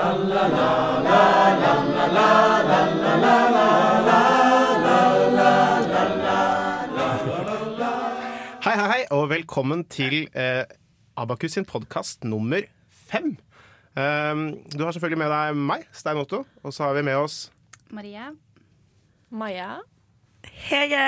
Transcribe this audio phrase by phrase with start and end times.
[0.00, 0.08] Hei,
[8.64, 10.64] hei, hei, og velkommen til eh,
[11.20, 13.36] Abakus sin podkast nummer fem.
[13.92, 17.52] Um, du har selvfølgelig med deg meg, Stein Otto, og så har vi med oss
[17.92, 18.30] Maria.
[19.28, 19.82] Maja.
[20.48, 21.04] Hege!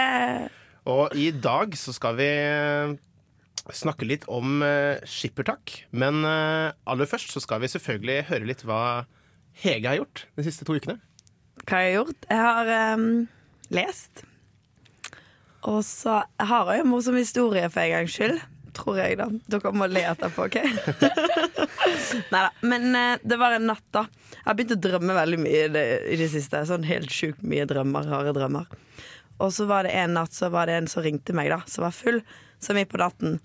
[0.85, 2.93] Og i dag så skal vi eh,
[3.71, 5.85] snakke litt om eh, skippertak.
[5.91, 8.83] Men eh, aller først så skal vi selvfølgelig høre litt hva
[9.63, 10.99] Hege har gjort de siste to ukene.
[11.67, 12.29] Hva jeg har gjort?
[12.31, 13.09] Jeg har um,
[13.75, 14.25] lest.
[15.69, 18.41] Og så har jeg en morsom historie for en gangs skyld.
[18.73, 19.29] Tror jeg, da.
[19.53, 20.57] Dere må le etterpå, OK?
[22.33, 22.49] Neida.
[22.65, 24.07] Men uh, det var en natt, da.
[24.33, 25.85] Jeg har begynt å drømme veldig mye i det,
[26.17, 26.65] i det siste.
[26.67, 28.09] Sånn helt sjukt mye drømmer.
[28.09, 28.73] Rare drømmer.
[29.43, 31.85] Og så var det en natt så var det en som ringte meg, da, som
[31.85, 32.23] var full,
[32.63, 33.41] som gikk på natten.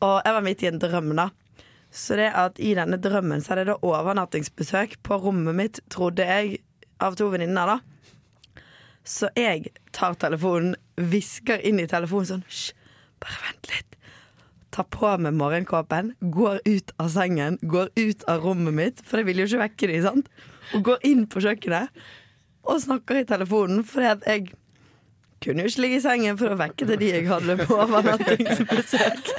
[0.00, 1.28] Og jeg var midt i en drøm, da.
[1.90, 6.26] Så det at i denne drømmen så er det da overnattingsbesøk på rommet mitt, trodde
[6.26, 6.60] jeg,
[7.02, 8.60] av to venninner, da.
[9.04, 12.70] Så jeg tar telefonen, hvisker inn i telefonen sånn Hysj,
[13.22, 13.96] bare vent litt.
[14.70, 19.30] Tar på meg morgenkåpen, går ut av sengen, går ut av rommet mitt, for jeg
[19.32, 20.30] vil jo ikke vekke de, sant?
[20.76, 22.02] Og går inn på kjøkkenet
[22.70, 24.50] og snakker i telefonen, fordi at jeg
[25.42, 29.32] kunne jo ikke ligge i sengen for å vekke til de jeg hadde på overnattingsbesøk.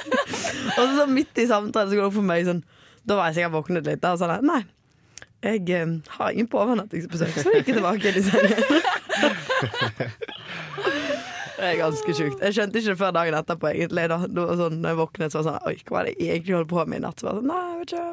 [0.67, 2.61] Og så, så midt i samtalen så går det opp for meg sånn
[3.07, 4.01] Da var jeg sikkert våknet litt.
[4.03, 4.61] Da, og sånn, nei,
[5.41, 5.87] jeg eh,
[6.19, 8.59] har ingen på overnattingsbesøk, så gikk jeg tilbake inn i sengen.
[11.61, 12.39] Det er ganske sjukt.
[12.41, 13.67] Jeg skjønte ikke det før dagen etterpå.
[13.69, 14.15] egentlig da.
[14.25, 16.55] Var sånn, når jeg våknet, så var det sånn Oi, hva var det jeg egentlig
[16.57, 17.19] holdt på med i natt?
[17.21, 18.09] Så var sånn, Nei, jeg vet ikke.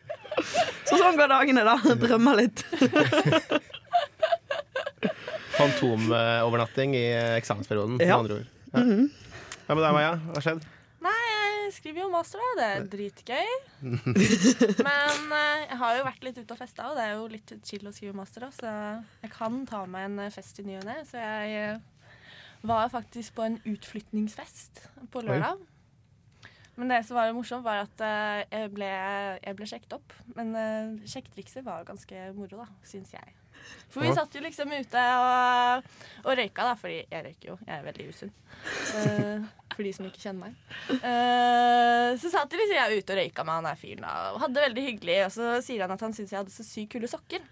[0.88, 1.76] så sånn går dagene, da.
[2.00, 2.58] Drømmer litt.
[5.58, 8.16] Fantomovernatting i eh, eksamensperioden, med Ja.
[8.22, 8.48] andre ord.
[8.72, 8.80] Ja.
[8.80, 10.12] Hva med deg, Maja?
[10.24, 10.64] Hva har skjedd?
[11.70, 12.54] Jeg skriver jo master, da.
[12.58, 13.50] Det er dritgøy.
[14.88, 17.52] Men eh, jeg har jo vært litt ute og festa, og det er jo litt
[17.68, 18.72] chill å skrive master, òg, så
[19.22, 20.96] jeg kan ta meg en eh, fest i ny og ne.
[21.06, 22.16] Så jeg eh,
[22.66, 24.82] var faktisk på en utflytningsfest
[25.14, 25.62] på lørdag.
[26.74, 28.02] Men det som var morsomt, var at
[28.50, 28.90] jeg, ble,
[29.38, 30.14] jeg ble sjekket opp.
[30.32, 33.36] Men uh, sjekketrikset var ganske moro, da, syns jeg.
[33.90, 35.88] For vi satt jo liksom ute og,
[36.24, 37.56] og røyka, da, fordi jeg røyker jo.
[37.66, 38.32] Jeg er veldig usunn.
[39.00, 39.48] Eh,
[39.80, 40.58] for de som ikke kjenner meg.
[41.00, 44.66] Uh, så satt liksom jeg ute og røyka med han der fyren og hadde det
[44.68, 45.16] veldig hyggelig.
[45.24, 47.48] Og så sier han at han syns jeg hadde så sykt kule sokker.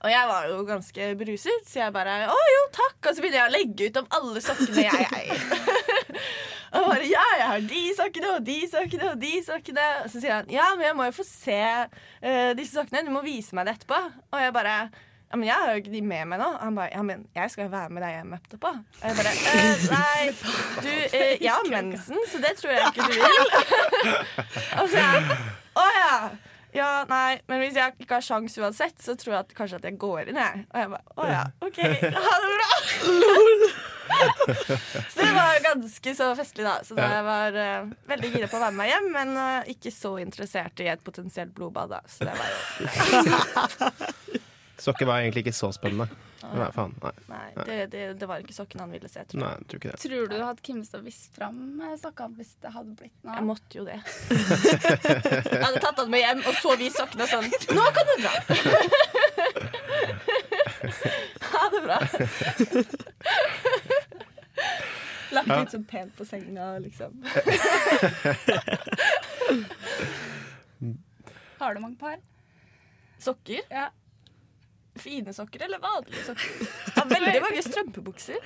[0.00, 2.98] Og jeg var jo ganske beruset, så jeg bare å jo, takk.
[3.04, 5.46] Og så begynner jeg å legge ut om alle sokkene jeg eier.
[6.74, 9.88] og bare ja, jeg har de sokkene og de sokkene og de sokkene.
[10.04, 13.04] Og så sier han ja, men jeg må jo få se uh, disse sokkene.
[13.04, 14.00] Du må vise meg det etterpå.
[14.32, 14.78] Og jeg bare
[15.34, 16.46] ja, men jeg har jo ikke de med meg nå.
[16.62, 18.70] Han bare ja, men jeg skal være med deg hjem etterpå.
[18.70, 20.20] Og jeg bare eh, nei,
[20.78, 23.42] du, eh, jeg har mensen, så det tror jeg ikke du vil.
[24.78, 25.38] og så jeg
[25.74, 26.12] å ja.
[26.74, 29.84] Ja, nei, men hvis jeg ikke har sjans uansett, så tror jeg at kanskje at
[29.86, 30.64] jeg går inn, jeg.
[30.70, 31.78] Og jeg bare å ja, OK,
[32.14, 32.70] ha det bra.
[35.14, 36.76] så det var ganske så festlig, da.
[36.86, 39.94] Så jeg var uh, veldig gira på å være med meg hjem, men uh, ikke
[39.94, 42.02] så interessert i et potensielt blodbad, da.
[42.10, 44.42] Så det var jo
[44.78, 46.08] Sokker var egentlig ikke så spennende.
[46.44, 46.92] Nei, faen.
[47.00, 49.22] Nei, Nei, det, det, det var ikke sokken han ville se.
[49.30, 49.64] Tror nei jeg.
[49.70, 50.00] tror ikke det.
[50.02, 53.34] Tror du at Kimstad visste fram eh, sokkene hvis det hadde blitt noe?
[53.38, 53.98] Jeg måtte jo det.
[55.54, 57.48] jeg hadde tatt han med hjem og så vist sokkene sånn
[57.78, 58.34] Nå kan du dra!
[61.54, 61.98] ha det bra.
[65.34, 65.56] Lagt Ja.
[65.64, 67.12] ut sånn pent på senga, liksom.
[71.58, 72.16] Har du mange par?
[73.22, 73.60] Sokker?
[73.70, 73.88] Ja.
[75.00, 76.50] Fine sokker eller vanlige sokker?
[76.62, 78.36] Jeg har veldig mange strømpebukser.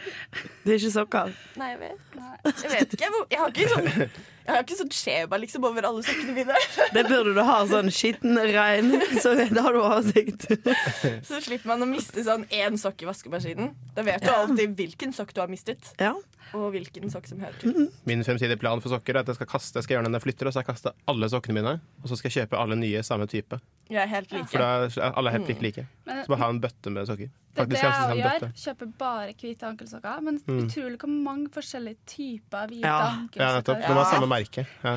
[0.65, 1.35] Det er ikke sokker.
[1.61, 2.31] Nei, jeg vet, Nei.
[2.49, 3.11] jeg vet ikke.
[3.29, 6.57] Jeg, har ikke sånn Jeg har ikke sånn skjema liksom over alle sokkene mine.
[6.97, 10.49] Det burde du ha sånn skitten, rein, så da har du oversikt.
[11.29, 13.75] Så slipper man å miste sånn én sokk i vaskemaskinen.
[13.99, 16.15] Da vet du alltid hvilken sokk du har mistet, Ja.
[16.55, 17.89] Og hvilken sokk som hører til.
[18.09, 20.21] Min fremtidige plan for sokker er at jeg skal kaste Jeg skal gjøre den når
[20.23, 21.75] jeg flytter, og så skal jeg kaste alle sokkene mine.
[22.03, 23.61] Og så skal jeg kjøpe alle nye samme type.
[23.89, 24.49] Jeg er helt like.
[24.53, 25.87] For da er alle helt like like.
[26.07, 27.29] Men Så bare ha en bøtte med sokker.
[27.59, 28.43] det er det jeg sånn gjør.
[28.63, 30.21] Kjøper bare hvite ankelsokker.
[30.23, 30.59] Men Mm.
[30.67, 32.99] utrolig hvor mange forskjellige typer hvite Ja.
[33.35, 33.77] Ja, nettopp.
[33.77, 34.67] ankelsokker de har samme merke.
[34.85, 34.93] Ja.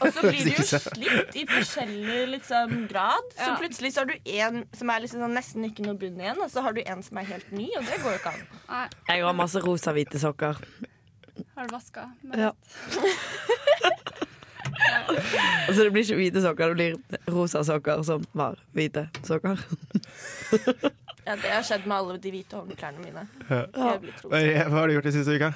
[0.00, 3.22] Og så blir det jo slitt i forskjellig liksom, grad.
[3.36, 6.40] Så plutselig så har du en som er liksom sånn nesten ikke noe bunn igjen,
[6.42, 8.88] og så har du en som er helt ny, og det går jo ikke an.
[9.08, 10.56] Jeg har masse rosa-hvite sokker.
[11.54, 12.10] Har du vaska?
[12.36, 12.52] Ja.
[15.68, 19.60] Altså det blir ikke hvite sokker, det blir rosa sokker som var hvite sokker.
[21.22, 23.22] Ja, Det har skjedd med alle de hvite håndklærne mine.
[23.46, 23.60] Ja.
[23.70, 25.52] Hva har du gjort den siste uka?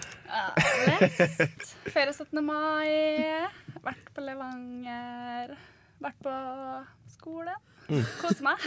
[0.86, 1.72] Lest.
[1.90, 2.38] Ferie 17.
[2.46, 2.86] mai.
[3.82, 5.56] Vært på Levanger.
[6.06, 6.36] Vært på
[7.16, 7.56] skole.
[7.90, 8.06] Mm.
[8.22, 8.62] Kose meg.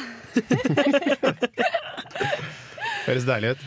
[3.07, 3.63] Høres deilig ut.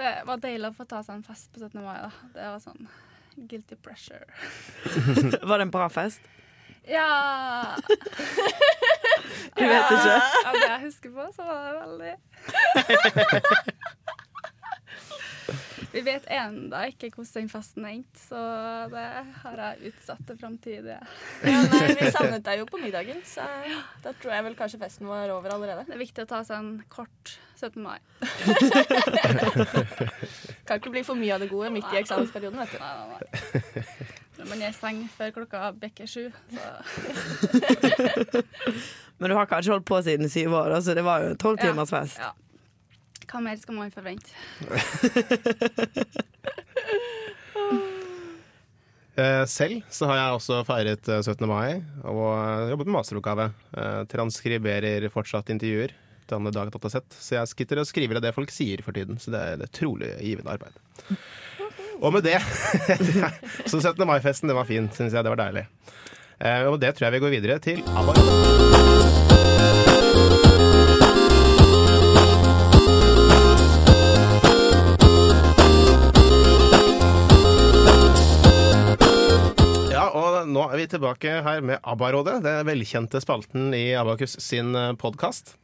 [0.00, 1.80] Det var deilig å få ta seg en fest på 17.
[1.84, 1.98] mai.
[2.00, 2.10] da.
[2.34, 2.86] Det var sånn
[3.50, 4.24] guilty pressure.
[5.48, 6.20] Var det en bra fest?
[6.88, 7.76] Ja
[9.54, 10.16] Du vet ikke?
[10.48, 12.14] Av det jeg husker på, så var det veldig
[15.90, 18.38] Vi vet enda ikke hvordan den festen endte, så
[18.92, 19.06] det
[19.42, 21.00] har jeg utsatt til framtidige.
[21.42, 23.42] Ja, nei, vi savnet deg jo på middagen, så
[24.04, 25.82] da tror jeg vel kanskje festen var over allerede.
[25.88, 27.24] Det er viktig å ta seg en kort
[27.58, 27.82] 17.
[27.82, 27.98] mai.
[30.68, 32.78] Kan ikke bli for mye av det gode midt i eksamensperioden, vet du.
[32.78, 33.20] Nei, nei, nei.
[34.40, 36.60] Når man er i seng før klokka bikker sju, så
[39.20, 41.58] Men du har kanskje holdt på siden syv år, så det var jo en tolv
[41.60, 41.66] Ja.
[42.30, 42.32] ja.
[43.30, 44.34] Hva mer skal man forvente?
[49.20, 51.42] Eh, selv så har jeg også feiret eh, 17.
[51.50, 53.48] mai og eh, jobbet med masteroppgave.
[53.76, 55.92] Eh, transkriberer fortsatt intervjuer
[56.30, 57.18] til andre dag datasett.
[57.18, 59.18] Så jeg sitter og skriver av det folk sier for tiden.
[59.20, 60.78] Så det er et trolig givende arbeid.
[62.00, 62.38] Og med det
[63.70, 64.06] Så 17.
[64.08, 65.26] mai-festen, det var fin, syns jeg.
[65.26, 65.66] Det var deilig.
[66.40, 68.99] Eh, og med det tror jeg vi går videre til ABBA.
[80.48, 85.56] Nå er vi tilbake her med ABBA-rådet, den velkjente spalten i Abakus sin podkast.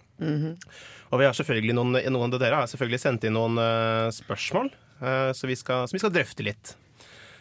[1.12, 4.72] Og vi har selvfølgelig noen, noen av dere har selvfølgelig sendt inn noen uh, spørsmål
[5.02, 6.72] uh, som vi skal, som vi skal drøfte litt.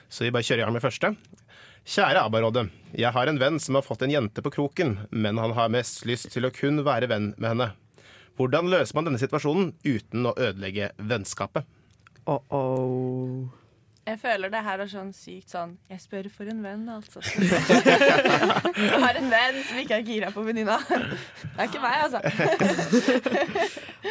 [0.10, 1.12] Så vi bare kjører i gang med første.
[1.86, 2.68] Kjære ABBA-rådet.
[2.98, 6.06] Jeg har en venn som har fått en jente på kroken, men han har mest
[6.10, 7.72] lyst til å kun være venn med henne.
[8.36, 11.66] Hvordan løser man denne situasjonen uten å ødelegge vennskapet?
[12.26, 13.65] Uh oh.
[14.06, 17.24] Jeg føler det her er sånn sykt sånn Jeg spør for en venn, altså.
[18.86, 20.78] Jeg har en venn som ikke er gira på venninna.
[20.86, 22.22] Det er ikke meg, altså.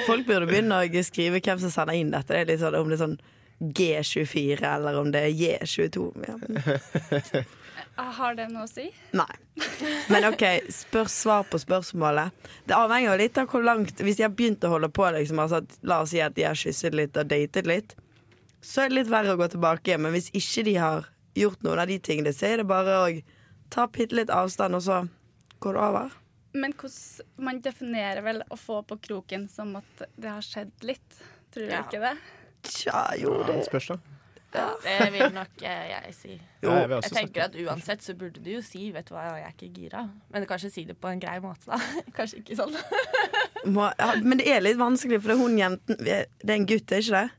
[0.09, 2.35] Folk burde begynne å skrive hvem som sender inn dette.
[2.35, 3.19] Det er litt sånn, om det er sånn
[3.63, 6.11] G24 eller om det er J22.
[6.27, 7.45] Ja.
[7.95, 8.89] Har det noe å si?
[9.15, 9.31] Nei.
[10.11, 10.43] Men OK,
[10.75, 12.35] spør svar på spørsmålet.
[12.67, 15.63] Det avhenger litt av hvor langt Hvis de har begynt å holde på, liksom, altså,
[15.87, 17.95] la oss si at de har kysset litt og datet litt,
[18.65, 19.99] så er det litt verre å gå tilbake.
[20.01, 23.09] Men hvis ikke de har gjort noen av de tingene, så er det bare å
[23.75, 25.03] ta bitte litt avstand, og så
[25.65, 26.17] går det over.
[26.55, 31.21] Men hvordan Man definerer vel å få på kroken som at det har skjedd litt.
[31.55, 31.83] Tror du Ja.
[31.83, 32.17] ikke det?
[32.65, 33.99] Tja, jo, det Spørs, da.
[34.55, 36.35] Det vil nok eh, jeg si.
[36.63, 39.43] Jo, jeg Jeg tenker at uansett så burde du jo si 'vet du hva, jeg
[39.49, 40.11] er ikke gira'.
[40.31, 41.75] Men kanskje si det på en grei måte, da.
[42.17, 42.77] Kanskje ikke sånn.
[43.67, 46.67] må, ja, Men det er litt vanskelig, for det er hun jenten Det er en
[46.67, 47.31] gutt, er ikke det?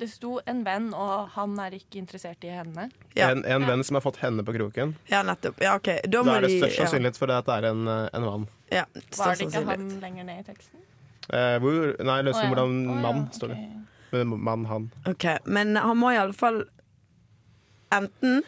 [0.00, 2.86] Det sto en venn, og han er ikke interessert i henne.
[3.18, 3.30] Ja.
[3.34, 4.94] En, en venn som har fått henne på kroken.
[5.12, 5.60] Ja, nettopp.
[5.60, 6.00] Ja, okay.
[6.08, 8.46] Da må Da er det størst sannsynlighet for det at det er en, en mann.
[8.72, 8.86] Ja,
[9.18, 10.80] Var det ikke han lenger ned i teksten?
[11.30, 12.48] Eh, hvor, nei, jeg oh, ja.
[12.48, 13.36] hvordan oh, ja, mann ok.
[13.36, 13.60] står det.
[14.10, 14.88] Men mann, han.
[15.06, 16.64] Ok, Men han må iallfall
[17.94, 18.40] enten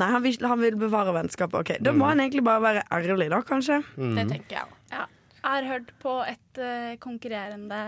[0.00, 1.58] Nei, han vil, han vil bevare vennskapet.
[1.60, 1.98] Ok, Da Mm.
[2.00, 3.82] må han egentlig bare være ærlig, da, kanskje.
[3.96, 4.78] Det tenker jeg òg.
[4.90, 5.02] Ja.
[5.42, 7.78] Jeg har hørt på et uh, konkurrerende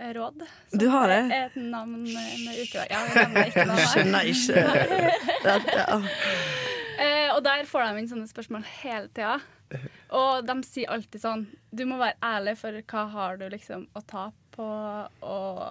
[0.00, 0.44] eh, råd.
[0.70, 1.18] som Du har det?
[1.36, 2.86] er Et navn med ukedag.
[2.90, 3.02] Ja,
[3.48, 3.82] ikke navn.
[3.92, 4.64] Skjønner ikke
[5.44, 5.80] dette.
[5.84, 5.98] Ja.
[7.04, 9.34] Eh, og der får de inn sånne spørsmål hele tida.
[10.14, 11.40] Og de sier alltid sånn
[11.74, 14.66] Du må være ærlig for hva har du liksom å ta på,
[15.26, 15.64] og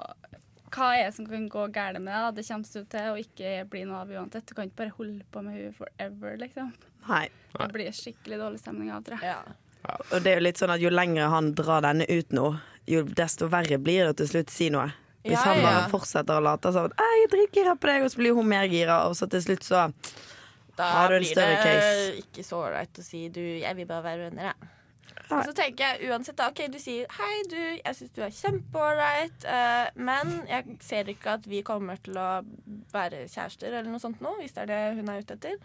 [0.73, 2.35] hva er det som kan gå galt med deg?
[2.41, 4.45] Det kommer du til å ikke bli noe av uansett.
[4.49, 6.73] Du kan ikke bare holde på med henne forever, liksom.
[7.07, 7.27] Nei.
[7.55, 9.31] Det blir skikkelig dårlig stemning av, tror jeg.
[9.31, 9.62] Ja.
[9.83, 12.49] Og det er jo litt sånn at jo lenger han drar denne ut nå,
[12.89, 14.91] jo desto verre blir det til slutt si noe.
[15.23, 18.11] Hvis Ja, han bare fortsetter å late som at 'jeg er dritgira på deg', og
[18.11, 19.93] så blir hun mer gira, og så til slutt så
[20.75, 21.85] Da Har du en større case.
[21.85, 24.69] Da blir det ikke så ålreit å si du, jeg vil bare være venner, jeg.
[25.29, 28.29] Og så tenker jeg uansett da, ok, du sier hei du, jeg syns du er
[28.29, 32.43] kjempeålreit, uh, men jeg ser ikke at vi kommer til å
[32.93, 35.55] være kjærester eller noe sånt nå, hvis det er det hun er ute etter.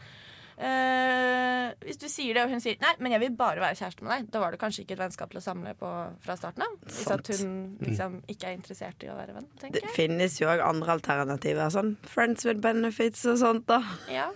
[0.58, 4.02] Eh, hvis du sier det, og hun sier nei, men jeg vil bare være kjæreste
[4.02, 5.90] med deg, da var det kanskje ikke et vennskap til å samle på
[6.24, 6.72] fra starten av.
[6.88, 7.52] Hvis at hun
[7.84, 9.94] liksom ikke er interessert i å være venn, tenker Det jeg.
[9.94, 11.70] finnes jo òg andre alternativer.
[11.70, 13.78] Sånn friends with benefits og sånt, da.
[14.10, 14.26] Ja.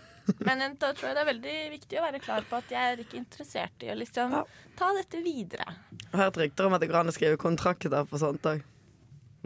[0.46, 3.00] Men da tror jeg det er veldig viktig å være klar på at jeg er
[3.02, 4.44] ikke interessert i å liksom Ja.
[4.78, 5.66] ta dette videre.
[5.98, 8.62] Jeg har hørt rykter om at det går an å skrive kontrakter på sånt òg.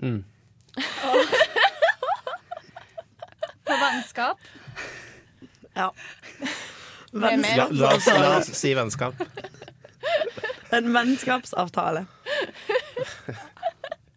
[0.04, 0.20] Mm.
[3.66, 4.38] På vennskap.
[5.76, 5.90] Ja.
[7.12, 9.14] La, la, oss, la oss si vennskap.
[10.74, 12.06] En vennskapsavtale.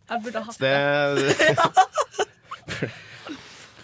[0.09, 0.73] Jeg burde hatt Det.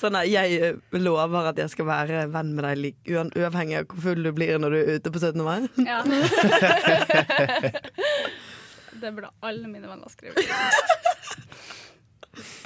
[0.01, 4.25] Sånn at jeg lover at jeg skal være venn med deg uavhengig av hvor full
[4.27, 5.39] du blir når du er ute på 17.
[5.45, 5.59] mai.
[5.87, 6.01] Ja.
[8.95, 10.35] Det burde alle mine venner skrive.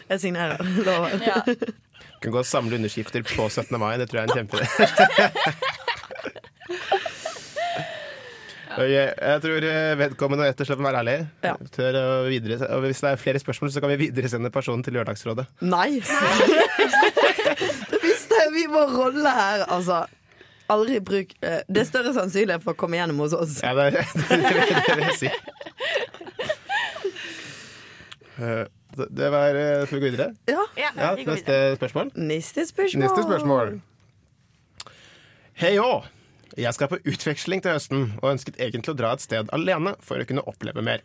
[0.10, 0.58] Jeg signerer.
[0.86, 1.10] Lover.
[1.26, 1.42] Ja.
[2.20, 3.80] Kan gå og samle underskrifter på 17.
[3.80, 3.98] mai.
[4.02, 4.68] Det tror jeg er en kjempeidé.
[8.80, 11.18] Ok, jeg tror eh, vedkommende rett og slett må være ærlig.
[11.44, 11.54] Ja.
[11.58, 11.60] Å
[12.30, 15.46] videre, og hvis det er flere spørsmål, så kan vi videresende personen til Lørdagsrådet.
[15.66, 15.90] Nei!
[16.00, 16.06] det
[18.40, 18.48] er!
[18.54, 20.06] Vi må rolle her, altså.
[20.70, 23.60] Aldri bruk eh, Det er større sannsynlighet for å komme gjennom hos oss.
[23.66, 24.38] Ja, det, det, det,
[24.70, 25.30] det vil jeg si.
[29.08, 30.30] Det- var eh, Skal vi gå videre?
[30.50, 30.66] Ja.
[30.78, 31.78] Ja, Ja, vi Neste videre.
[31.80, 32.12] spørsmål.
[32.16, 33.04] Neste spørsmål.
[33.06, 33.82] Neste spørsmål.
[35.60, 36.08] Hei òg!
[36.60, 40.20] Jeg skal på utveksling til høsten og ønsket egentlig å dra et sted alene for
[40.20, 41.04] å kunne oppleve mer.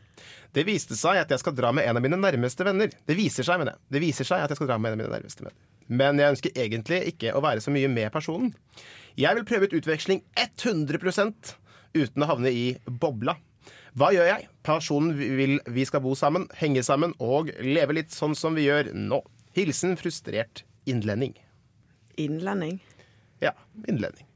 [0.56, 2.90] Det viste seg at jeg skal dra med en av mine nærmeste venner.
[3.06, 3.74] Det viser seg med det.
[3.92, 5.58] Det viser seg at jeg skal dra med en av mine nærmeste venner.
[5.88, 8.54] Men jeg ønsker egentlig ikke å være så mye med personen.
[9.20, 11.54] Jeg vil prøve ut utveksling 100%
[11.94, 13.36] uten å havne i bobla.
[13.94, 14.48] Hva gjør jeg?
[14.66, 18.90] Personen vil vi skal bo sammen, henge sammen og leve litt sånn som vi gjør
[18.94, 19.20] nå.
[19.54, 21.36] Hilsen frustrert innlending.
[22.18, 22.80] Innlending.
[23.44, 23.52] Ja,
[23.86, 24.26] innlending.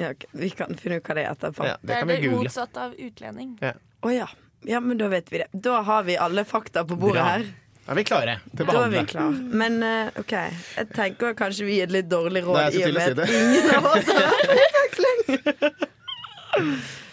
[0.00, 0.14] Ja.
[0.32, 1.68] Vi kan finne ut hva det er etterpå.
[1.68, 3.52] Ja, Det det er det motsatt motsatte av utlending.
[3.60, 4.28] Å ja.
[4.64, 5.48] ja, men da vet vi det.
[5.52, 7.28] Da har vi alle fakta på bordet Bra.
[7.36, 7.46] her.
[7.86, 9.32] Da er vi klare til å Da er vi klar.
[9.62, 12.84] Men uh, OK, jeg tenker kanskje vi gir et litt dårlig råd Nei, jeg i
[12.88, 15.26] og med å at si ingen av oss har vært i utveksling.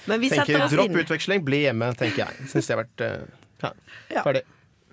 [0.10, 1.00] Men vi Tenker oss Dropp inn.
[1.04, 2.48] utveksling, bli hjemme, tenker jeg.
[2.52, 3.74] Syns det har vært uh,
[4.12, 4.44] ja, ferdig.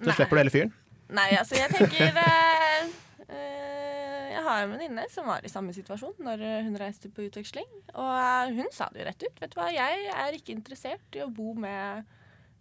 [0.01, 0.17] Så Nei.
[0.17, 0.75] slipper du hele fyren.
[1.11, 2.85] Nei, altså, jeg tenker uh,
[3.27, 7.67] eh, Jeg har en venninne som var i samme situasjon når hun reiste på utveksling.
[7.99, 9.43] Og hun sa det jo rett ut.
[9.43, 12.07] Vet du hva, jeg er ikke interessert i å bo med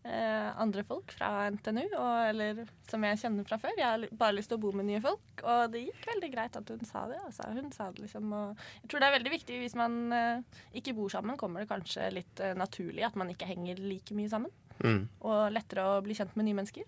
[0.03, 3.74] andre folk fra NTNU, og, eller som jeg kjenner fra før.
[3.77, 5.44] Jeg har bare lyst til å bo med nye folk.
[5.44, 7.20] Og det gikk veldig greit at hun sa det.
[7.25, 7.50] Altså.
[7.53, 10.96] Hun sa det liksom, og jeg tror det er veldig viktig hvis man eh, ikke
[10.98, 14.56] bor sammen, kommer det kanskje litt eh, naturlig at man ikke henger like mye sammen.
[14.79, 15.03] Mm.
[15.27, 16.88] Og lettere å bli kjent med nye mennesker.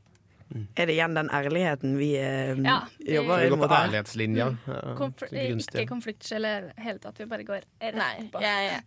[0.52, 4.48] Er det igjen den ærligheten vi eh, Ja, vi- jobber Vi går på ærlighetslinja.
[4.52, 4.58] Mm.
[4.68, 7.20] Ja, Konfl ikke konfliktsky eller hele tatt.
[7.20, 8.84] Vi bare går rett Nei, ja, jeg,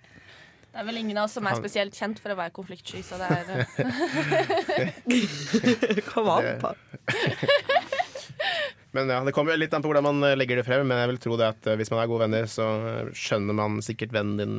[0.74, 3.14] det er vel ingen av oss som er spesielt kjent for å være konfliktsky, så
[3.20, 3.44] det er
[4.74, 4.90] eh,
[6.10, 6.72] Kom an på.
[8.94, 10.98] Men ja, Det kommer jo litt an på hvordan man eh, legger det frem, men
[11.02, 12.66] jeg vil tro det at eh, hvis man er gode venner, så
[13.14, 14.56] skjønner man sikkert vennen din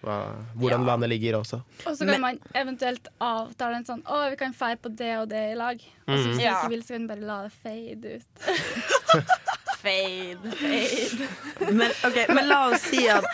[0.00, 0.14] hva,
[0.56, 0.88] hvordan Ja.
[0.94, 1.58] landet ligger også.
[1.84, 5.10] Og så kan Men- man eventuelt avtale en sånn Å, vi kan feire på det
[5.20, 5.76] og det i lag.
[6.08, 8.28] Og så hvis du ikke vil, så kan du bare la det fade ut.
[9.82, 11.28] fade, fade.
[11.72, 13.24] Men, okay, men la oss si at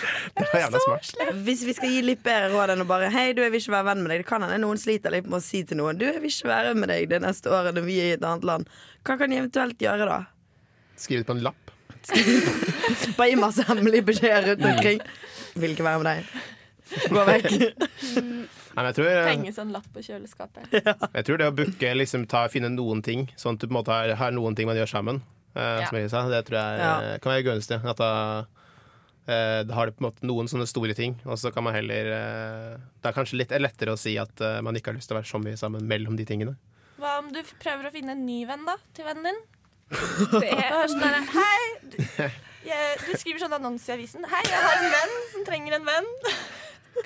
[1.46, 3.76] hvis vi skal gi litt bedre råd enn å bare Hei, du, jeg vil ikke
[3.76, 4.24] være venn med deg.
[4.24, 6.50] Det kan hende noen sliter litt med å si til noen Du, jeg vil ikke
[6.52, 8.74] være med deg det neste året når vi er i et annet land.
[9.06, 10.20] Hva kan de eventuelt gjøre da?
[10.96, 11.72] Skrive det på en lapp.
[13.18, 15.02] Bare gi masse hemmelige beskjeder rundt omkring.
[15.56, 16.36] Vil ikke være med deg.
[17.10, 17.50] Gå vekk.
[18.76, 20.74] Nei, men jeg tror, eh, sånn lapp på kjøleskapet.
[20.76, 23.78] jeg tror det å booke, liksom ta, finne noen ting, sånn at du på en
[23.78, 25.22] måte har, har noen ting man gjør sammen,
[25.56, 25.88] Ja.
[25.88, 26.92] som sa, det tror jeg Ja.
[27.14, 27.78] eh, kan være gunstig.
[27.84, 28.10] At da,
[29.26, 31.75] eh, da har du på en måte noen sånne store ting, og så kan man
[31.75, 35.08] heller eh, Det er kanskje litt lettere å si at eh, man ikke har lyst
[35.08, 36.56] til å være så mye sammen mellom de tingene.
[37.00, 39.40] Hva om du prøver å finne en ny venn da, til vennen din?
[40.42, 41.58] Det er sånn der, Hei!
[41.92, 41.98] Du,
[42.66, 44.25] jeg, du skriver sånn annonse i avisen.
[44.26, 46.08] Hei, jeg har en venn som trenger en venn.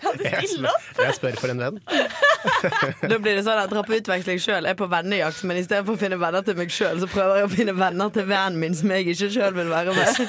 [0.00, 0.88] Kan du stille opp?
[1.00, 1.80] jeg spør for en venn.
[3.11, 5.99] Da blir det sånn at jeg drar på utveksling sjøl, er på vennejakt, men istedenfor
[5.99, 8.76] å finne venner til meg sjøl, så prøver jeg å finne venner til vennen min
[8.76, 10.23] som jeg ikke sjøl vil være med.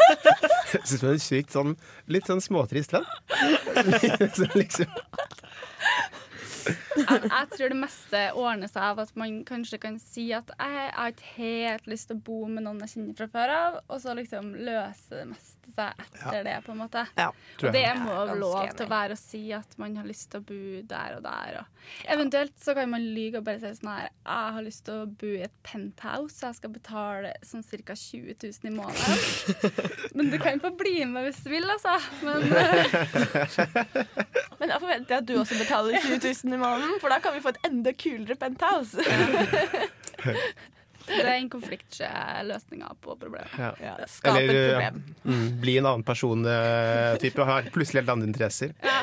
[0.73, 1.75] Jeg synes det er en sykt sånn
[2.11, 3.07] Litt sånn småtrist venn.
[4.37, 4.91] Så liksom,
[6.61, 10.89] jeg, jeg tror det meste ordner seg av at man kanskje kan si at jeg
[10.93, 14.01] har ikke helt lyst til å bo med noen jeg kjenner fra før av, og
[14.03, 17.01] så liksom løser det meste seg etter det, på en måte.
[17.17, 17.35] Ja, Og
[17.75, 20.39] det må Ja, jo lov til å være å si at man har lyst til
[20.41, 21.49] å bo der og der.
[21.61, 21.65] Og
[22.13, 25.05] Eventuelt så kan man lyge og bare si sånn her Jeg har lyst til å
[25.09, 27.93] bo i et penthouse, så jeg skal betale sånn ca.
[27.95, 29.17] 20 000 i måneden.
[30.17, 31.93] Men du kan få bli med hvis du vil, altså.
[32.25, 32.39] Men
[34.61, 37.33] Men da forventer jeg at du også betaler 20 000 i måneden, for da kan
[37.35, 39.01] vi få et enda kulere penthouse.
[41.11, 43.51] det er en konfliktløsninga på problemet.
[43.59, 43.71] ja.
[43.81, 44.99] Ja, Skap et problem.
[45.23, 47.45] Mm, bli en annen person-type.
[47.51, 48.73] Har plutselig helt andre interesser.
[48.81, 48.97] Ja.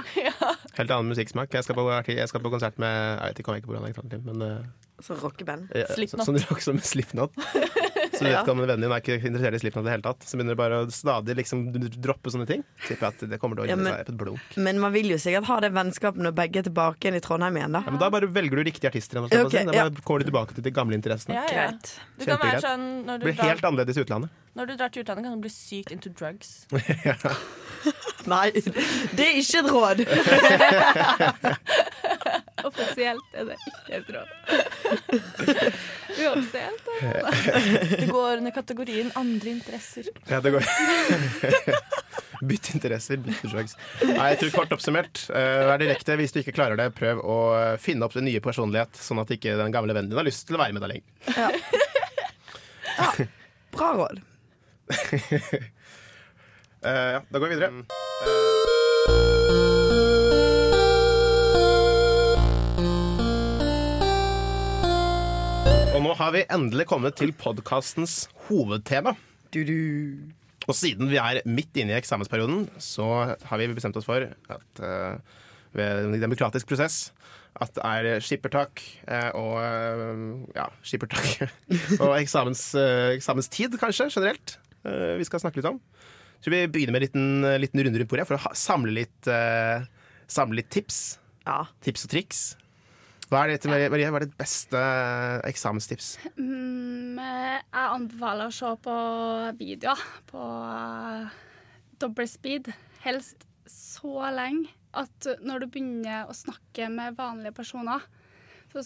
[0.78, 1.52] Helt annen musikksmak.
[1.54, 3.88] Jeg skal på, jeg skal på konsert med Jeg vet ikke, jeg ikke på hvordan
[3.90, 5.68] jeg kan til, men eh, Så rockeband.
[5.74, 6.26] ja, Slipknot.
[6.26, 7.34] Sånn rock som Slipknot.
[8.18, 10.26] Så vedkommende vennen din er ikke interessert i Slipknot i det hele tatt.
[10.28, 11.64] Så begynner du bare å stadig liksom
[11.98, 12.64] droppe sånne ting.
[12.86, 14.58] Tipper at det kommer til å gjøre seg på et blunk.
[14.68, 17.60] Men man vil jo sikkert ha det vennskapet når begge er tilbake igjen i Trondheim
[17.60, 17.84] igjen, da.
[17.86, 19.30] Ja, men da bare velger du riktige artister igjen.
[19.30, 19.86] okay, sånn, Da ja.
[19.88, 21.38] bare kommer du tilbake til de gamle interessene.
[21.38, 21.68] Ja, ja.
[21.70, 21.94] Greit.
[22.18, 24.44] Du kan være sånn når du, blir drar, helt annerledes i utlandet.
[24.58, 26.66] når du drar til utlandet, kan du bli sykt into drugs.
[28.32, 28.50] Nei,
[29.16, 29.98] det er ikke et råd.
[32.66, 34.28] Offisielt er det ikke et råd.
[36.18, 36.90] Uoffisielt.
[36.98, 37.22] er
[37.92, 40.10] Det går under kategorien andre interesser.
[40.30, 40.66] Ja, det går.
[42.48, 43.72] Bytt interesser, bytt drugs.
[44.06, 46.14] Nei, jeg tror kort oppsummert, eh, vær direkte.
[46.20, 47.38] Hvis du ikke klarer det, prøv å
[47.82, 50.54] finne opp din nye personlighet, sånn at ikke den gamle vennen din har lyst til
[50.54, 51.08] å være med deg lenger.
[52.98, 53.10] Ja,
[53.74, 54.22] Bra råd.
[56.78, 57.72] Eh, ja, da går vi videre.
[65.98, 69.16] Og nå har vi endelig kommet til podkastens hovedtema.
[69.50, 74.78] Og siden vi er midt inne i eksamensperioden, så har vi bestemt oss for at
[74.78, 75.18] uh,
[75.74, 77.08] ved en demokratisk prosess
[77.58, 78.78] at det er skippertak
[79.10, 80.20] eh, og eh,
[80.54, 81.48] ja, skippertak
[82.04, 82.62] og eksamens,
[83.16, 84.54] eksamenstid, kanskje, generelt.
[85.18, 85.80] vi skal snakke litt om.
[86.38, 89.32] Så vi begynner med en liten, liten runde rundt bordet for å samle, litt,
[90.30, 91.18] samle litt tips.
[91.48, 91.64] Ja.
[91.82, 92.44] Tips og triks.
[93.28, 94.80] Hva er, det, Marie, hva er ditt beste
[95.44, 96.14] eksamenstips?
[96.40, 98.94] Mm, jeg anbefaler å se på
[99.58, 101.34] videoer på uh,
[102.00, 102.70] dobbel speed.
[103.04, 108.06] Helst så lenge at når du begynner å snakke med vanlige personer,
[108.72, 108.80] så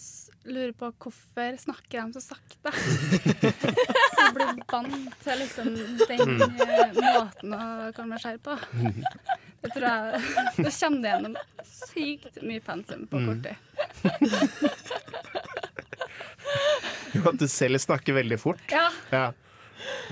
[0.51, 2.75] lurer på hvorfor snakker de så sakte.
[4.13, 7.65] Så blir vant til liksom den eh, måten å
[7.97, 8.55] konversere på.
[9.63, 10.23] Det tror jeg
[10.57, 11.37] Det kommer det gjennom
[11.73, 13.57] sykt mye pensum på kort tid.
[17.13, 18.63] Jo, at du selv snakker veldig fort.
[18.73, 18.89] Ja.
[19.13, 19.27] Ja.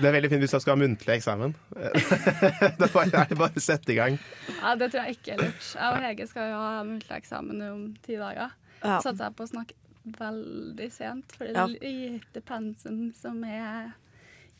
[0.01, 1.53] Det er veldig fint hvis du skal ha muntlig eksamen.
[2.81, 4.17] da er det bare å sette i gang.
[4.59, 5.67] Ja, det tror jeg ikke er lurt.
[5.73, 8.53] Jeg og Hege skal jo ha muntlig eksamen om ti dager.
[8.81, 8.97] Ja.
[8.99, 9.77] Satser jeg på å snakke
[10.17, 13.91] veldig sent, for det er lite pensum som er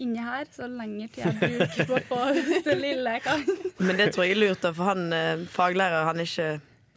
[0.02, 0.48] inni her.
[0.54, 2.22] Så lenge tid jeg bruker på å få
[2.68, 3.46] det lille jeg kan.
[3.82, 6.50] Men det tror jeg er lurt, for han eh, faglærer han ikke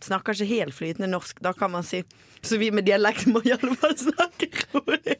[0.04, 1.40] snakker ikke helt flytende norsk.
[1.44, 2.02] Da kan man si
[2.44, 5.16] Så vi med dialekt må i alle fall snakke rolig.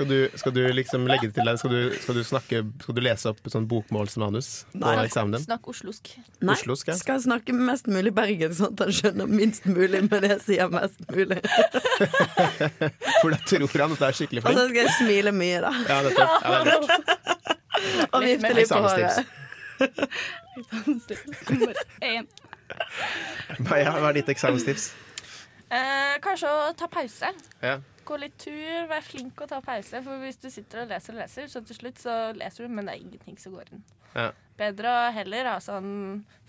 [0.00, 1.58] Skal du, skal du liksom legge det til deg?
[1.60, 4.94] Skal du, skal du, snakke, skal du lese opp sånn bokmålsmanus på Nei.
[5.04, 5.42] eksamen din?
[5.44, 6.08] Snakk oslosk.
[6.40, 6.94] Nei, Oslosk, ja.
[6.96, 11.04] skal snakke mest mulig bergen, sånn at han skjønner minst mulig, men jeg sier mest
[11.12, 11.36] mulig.
[13.20, 14.48] For da tror han at det er skikkelig flink.
[14.48, 15.74] Og så skal jeg smile mye, da.
[15.84, 16.32] Ja, nettopp.
[16.32, 17.04] Ja, det er lurt.
[18.08, 19.14] Og vifte litt på håret.
[23.68, 24.84] Hva er ditt eksamenstips?
[25.68, 27.36] Eh, kanskje å ta pause.
[27.60, 27.76] Ja.
[28.10, 30.00] Gå litt tur, vær flink å ta pause.
[30.02, 32.88] For hvis du sitter og leser og leser, så til slutt så leser du, men
[32.90, 33.84] det er ingenting som går inn.
[34.16, 34.30] Ja.
[34.58, 35.92] Bedre å heller ha sånn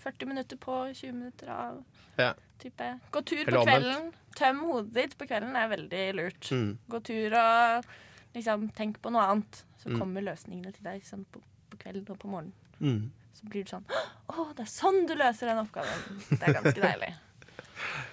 [0.02, 1.78] 40 minutter på, 20 minutter av.
[2.18, 2.32] Ja.
[2.62, 2.88] Type.
[3.14, 4.10] Gå tur på kvelden.
[4.38, 6.50] Tøm hodet ditt på kvelden er veldig lurt.
[6.50, 6.72] Mm.
[6.90, 7.86] Gå tur og
[8.34, 9.62] liksom tenk på noe annet.
[9.82, 9.98] Så Mm.
[9.98, 12.52] kommer løsningene til deg sånn på, på kvelden og på morgenen.
[12.80, 13.10] Mm.
[13.34, 13.84] Så blir du sånn
[14.30, 16.20] Å, det er sånn du løser den oppgaven.
[16.30, 17.14] Det er ganske deilig.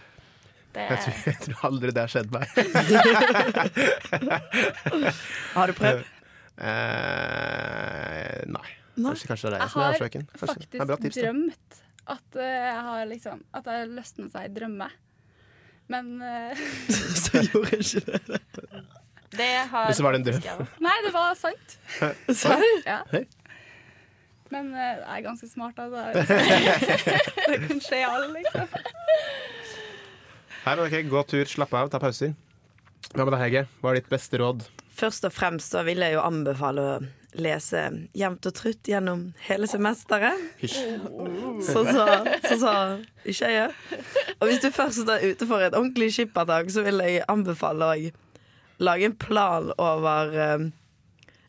[0.74, 2.46] Det Jeg, tror, jeg tror aldri det har skjedd meg.
[5.56, 6.04] Har du prøvd?
[6.60, 8.70] Eh, nei.
[9.00, 9.14] Nei.
[9.14, 10.24] Kanskje, kanskje det er Jeg jeg som er har årsaken.
[10.26, 11.80] Jeg Det er faktisk tips, drømt
[12.10, 14.90] at eh, jeg har liksom At jeg løsna seg i drømme.
[15.90, 16.64] Men uh...
[17.24, 18.42] Så gjorde jeg ikke det.
[19.38, 20.66] Det har Men så var det en drøm.
[20.82, 21.78] Nei, det var sant.
[22.42, 22.66] Serr?
[22.86, 23.02] Ja.
[24.50, 26.24] Men uh, jeg er ganske smart, altså.
[27.50, 28.66] det kan skje alle, liksom.
[30.66, 32.36] Nei, men ok, Gå tur, slapp av, ta pauser.
[33.14, 33.64] Hva med deg, Hege?
[33.82, 34.66] Hva er ditt beste råd?
[35.00, 36.98] Først og fremst så vil jeg jo anbefale å
[37.40, 37.82] lese
[38.18, 40.40] jevnt og trutt gjennom hele semesteret.
[40.60, 42.08] Sånn sa
[42.48, 42.74] så, så,
[43.24, 44.02] ikke jeg.
[44.40, 48.12] Og hvis du først er ute for et ordentlig skippertak, så vil jeg anbefale å
[48.84, 50.70] lage en plan over eh,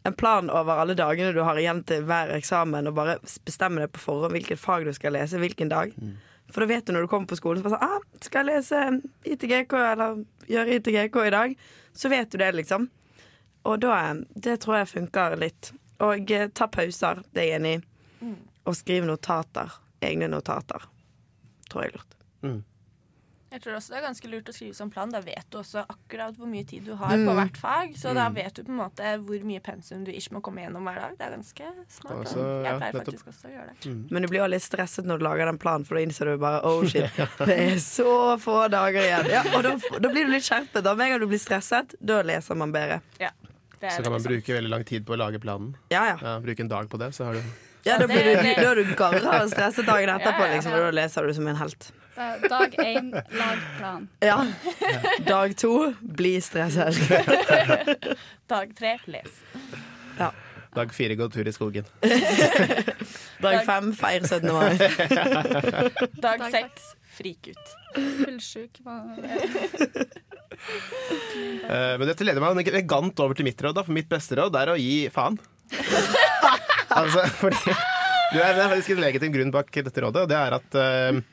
[0.00, 3.90] En plan over alle dagene du har igjen til hver eksamen, og bare bestemme deg
[3.92, 5.92] på forhånd hvilket fag du skal lese hvilken dag.
[6.50, 8.60] For da vet du når du kommer på skolen så bare sånn, ah, skal jeg
[8.60, 11.54] lese ITGK eller gjøre ITGK i dag,
[11.92, 12.88] så vet du det, liksom.
[13.68, 13.98] Og da,
[14.34, 15.72] det tror jeg funker litt.
[16.00, 17.82] Og eh, ta pauser, det er jeg enig i.
[18.68, 19.72] Og skrive notater.
[20.04, 20.84] Egne notater.
[21.68, 22.16] Tror jeg er lurt.
[23.50, 25.10] Jeg tror også det er ganske lurt å skrive sånn plan.
[25.10, 27.26] Da vet du også akkurat hvor mye tid du har Mm.
[27.26, 27.94] på hvert fag.
[27.98, 30.84] Så da vet du på en måte hvor mye pensum du ikke må komme gjennom
[30.86, 31.16] hver dag.
[31.18, 32.20] Det er ganske smart.
[32.26, 34.12] Også- jeg pleier ja, faktisk også å gjøre det.
[34.12, 36.38] Men du blir jo litt stresset når du lager den planen, for da innser du
[36.38, 39.26] bare oh shit, det er så få dager igjen.
[39.30, 40.82] Ja, og da, da blir du litt skjerpet.
[40.84, 43.00] Da med en gang du blir stresset, da leser man bedre.
[43.18, 43.30] Er
[43.96, 44.28] Så kan man sant.
[44.30, 45.74] bruke veldig lang tid på å lage planen.
[45.90, 46.16] Ja, ja.
[46.22, 47.42] Ja, Bruke en dag på det, så har du
[47.82, 50.72] ja da, blir du, da er du garra og stresset dagen etterpå, Ja, ja, liksom,
[50.76, 51.90] og da leser du som en helt.
[52.20, 54.08] Er Dag én, lag plan.
[54.20, 54.46] Ja.
[55.24, 56.98] Dag to, bli stresset.
[58.52, 59.38] Dag tre, les.
[60.76, 61.88] Dag fire gå tur i skogen.
[63.44, 64.52] Dag fem, feir 17.
[64.52, 64.76] mai.
[66.26, 67.72] Dag Dag seks, frik ut.
[67.96, 68.82] Fullsjuk.
[71.64, 73.80] Eh, men dette leder meg elegant over til mitt råd.
[73.80, 73.88] Da.
[73.88, 75.40] For mitt beste råd er å gi faen.
[76.92, 80.36] altså, fordi det er, det er faktisk en legitim grunn bak dette rådet, og det
[80.38, 81.24] er at eh,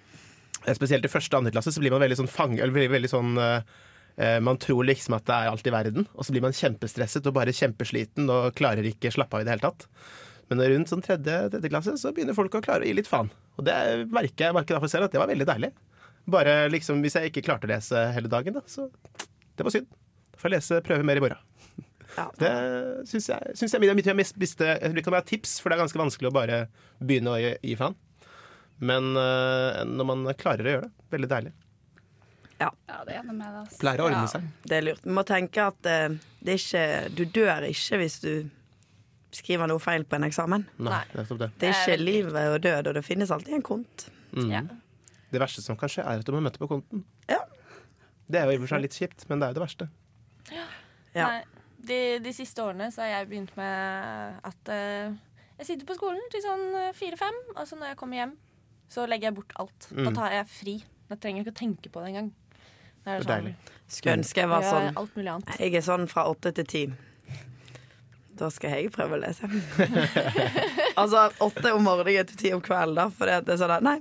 [0.75, 3.37] spesielt i første og andre klasse så blir man veldig sånn eller veldig, veldig sånn
[3.39, 3.75] eh,
[4.17, 7.29] eh, man tror liksom at det er alt i verden, og så blir man kjempestresset
[7.29, 9.87] og bare kjempesliten og klarer ikke slappe av i det hele tatt.
[10.51, 13.31] Men rundt sånn tredje, tredje klasse så begynner folk å klare å gi litt faen.
[13.59, 13.75] Og det
[14.13, 15.73] merker jeg merker derfor selv at det var veldig deilig.
[16.27, 18.89] Bare liksom, Hvis jeg ikke klarte å lese hele dagen, da, så
[19.57, 19.87] det var synd.
[20.31, 21.43] Da får jeg lese, prøve mer i morgen.
[22.17, 22.25] Ja.
[22.39, 22.51] Det
[23.09, 25.77] syns jeg, synes jeg er jeg, jeg, jeg, Jeg jeg, jeg, er tips, for det
[25.77, 26.59] er ganske vanskelig å bare
[27.03, 27.97] begynne å gi, gi faen.
[28.79, 31.53] Men eh, når man klarer å gjøre det, veldig deilig.
[32.57, 32.71] Ja,
[33.05, 33.63] det er noe med det.
[33.81, 34.29] Pleier å ordne Ja.
[34.31, 34.45] seg.
[34.65, 35.03] Det er lurt.
[35.05, 36.85] Vi må tenke at eh, det er ikke,
[37.17, 38.31] du dør ikke hvis du
[39.37, 40.65] skriver noe feil på en eksamen.
[40.79, 41.03] Nei, Nei.
[41.19, 41.49] nettopp det.
[41.61, 44.07] Det er er ikke livet liv og død, og det finnes alltid en kont.
[44.33, 44.49] Mm.
[44.53, 44.63] Ja.
[45.31, 47.03] Det verste som kan skje, er at du må møte på konten.
[47.29, 47.41] Ja.
[48.27, 49.89] Det er jo i og for seg litt kjipt, men det er jo det verste.
[50.51, 50.65] Ja.
[51.17, 51.43] Nei,
[51.87, 55.13] de, de siste årene så har jeg begynt med at uh,
[55.59, 56.65] jeg sitter på skolen til sånn
[56.97, 58.35] fire-fem, og så når jeg kommer hjem,
[58.89, 59.87] så legger jeg bort alt.
[59.91, 60.15] Da Mm.
[60.15, 60.75] tar jeg fri.
[61.09, 62.31] Da trenger jeg ikke å tenke på det engang.
[63.03, 63.55] Det er deilig.
[63.87, 64.97] Skulle ønske jeg var sånn.
[64.97, 65.59] alt mulig annet.
[65.59, 66.85] Jeg er sånn fra åtte til ti.
[68.37, 69.47] Da skal jeg prøve å lese.
[71.01, 73.07] altså åtte om morgenen til ti om kvelden, da.
[73.09, 73.97] For det er sånn at nei,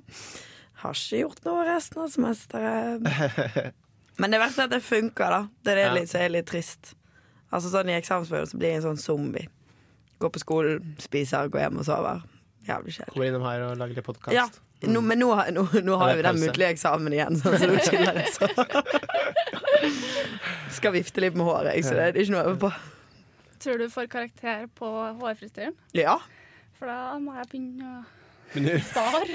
[0.82, 3.72] har ikke gjort noe resten av semesteret.
[4.18, 5.40] Men det verste er at det funker, da.
[5.64, 6.94] Det er det litt, som er litt trist.
[7.54, 9.48] Altså sånn I eksamensperioden så blir jeg en sånn zombie.
[10.20, 12.22] Går på skolen, spiser, går hjem og sover.
[12.66, 13.12] Jævlig kjedelig.
[13.14, 14.34] Kommer innom her og lager litt podkast.
[14.34, 14.48] Ja,
[14.84, 17.76] nå, men nå, har- nå, nå har vi den muntlige eksamen igjen, sånn, så nå
[17.86, 18.46] chiller jeg så.
[20.76, 22.70] Skal vifte litt med håret, jeg, så det er ikke noe å øve på.
[23.64, 24.86] Tror du får karakter på
[25.22, 25.74] hårfristyren?
[25.96, 26.16] Ja.
[26.76, 27.98] For da må jeg begynne å
[28.84, 29.24] spare.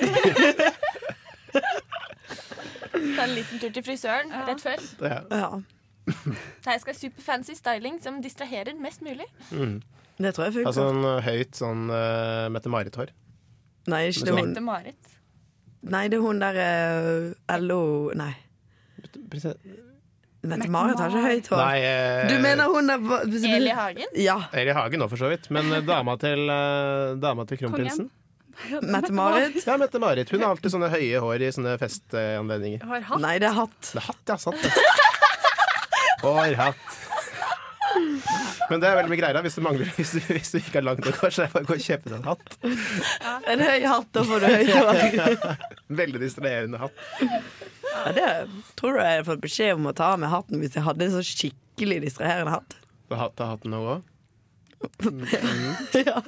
[3.15, 4.43] Ta en liten tur til frisøren Ja.
[4.47, 4.77] rett før.
[5.08, 5.19] ja.
[5.32, 5.49] ja.
[6.12, 9.25] Nei, jeg skal ha superfancy styling som distraherer mest mulig.
[9.54, 9.82] Mm.
[10.21, 10.67] Det tror jeg funker.
[10.67, 13.10] Altså en uh, høyt sånn uh, Mette-Marit-hår.
[13.89, 15.04] nei, ikke det er Mette-Marit.
[15.83, 18.33] Nei, det er hun der uh, LO Nei.
[20.41, 21.59] Mette-Marit har ikke høyt hår.
[21.61, 24.15] Nei, eh, Du mener hun der hva- Eli Hagen.
[24.17, 24.39] Ja.
[24.57, 25.45] Eli Hagen nå, for så vidt.
[25.53, 28.09] Men eh, dama til, uh, dama til kronprinsen.
[28.93, 29.61] Mette-Marit?
[29.65, 30.29] Ja, Mette-Marit.
[30.33, 32.81] Hun har alltid sånne høye hår i sånne festanledninger.
[32.89, 33.21] Har hatt.
[33.21, 33.79] Nei, det er hatt.
[33.91, 34.37] Det er hatt, ja.
[34.41, 34.73] Sant det.
[36.25, 36.99] Hårhatt.
[38.71, 40.86] Men det er veldig mye greier hvis du, mangler, hvis du, hvis du ikke har
[40.88, 42.53] langt nok hår, så er det bare å gå og kjøpe deg en hatt.
[43.51, 45.57] En høy hatt, da får du høyt hår.
[46.01, 47.03] Veldig distraherende hatt.
[47.91, 48.27] Ja, det
[48.79, 51.07] tror du jeg hadde fått beskjed om å ta av meg hatten hvis jeg hadde
[51.07, 52.77] en så skikkelig distraherende hatt.
[53.10, 54.07] Du har hatt, hatten nå òg?
[56.07, 56.23] Ja.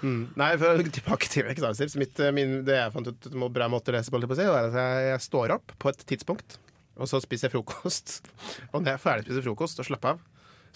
[0.00, 0.30] Mm.
[0.32, 1.94] Nei, for, tilbake til eksamenstips.
[2.00, 4.38] Mitt, eh, min, det jeg fant ut en bra måte å lese på, jeg på
[4.38, 6.56] at jeg, jeg står opp på et tidspunkt,
[7.00, 8.20] og så spiser jeg frokost.
[8.72, 10.24] Og når jeg er ferdig spiser å spise frokost og slapper av,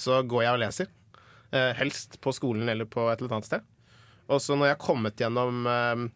[0.01, 0.93] så går jeg og leser.
[1.55, 3.67] Eh, helst på skolen eller på et eller annet sted.
[4.33, 6.07] Og så når jeg har kommet gjennom eh,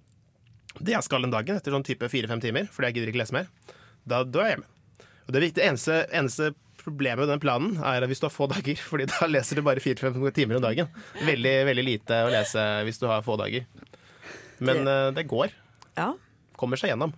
[0.80, 3.36] det jeg skal den dagen, etter sånn type fire-fem timer, fordi jeg gidder ikke lese
[3.36, 3.50] mer,
[4.08, 4.72] da, er jeg hjemme.
[5.28, 8.48] Og det viktige, eneste, eneste problemet med den planen er at hvis du har få
[8.50, 10.90] dager, fordi da leser du bare fire-fem timer om dagen.
[11.20, 13.68] Veldig, veldig lite å lese hvis du har få dager.
[14.64, 15.52] Men eh, det går.
[15.98, 16.14] ja.
[16.58, 17.12] Kommer seg gjennom.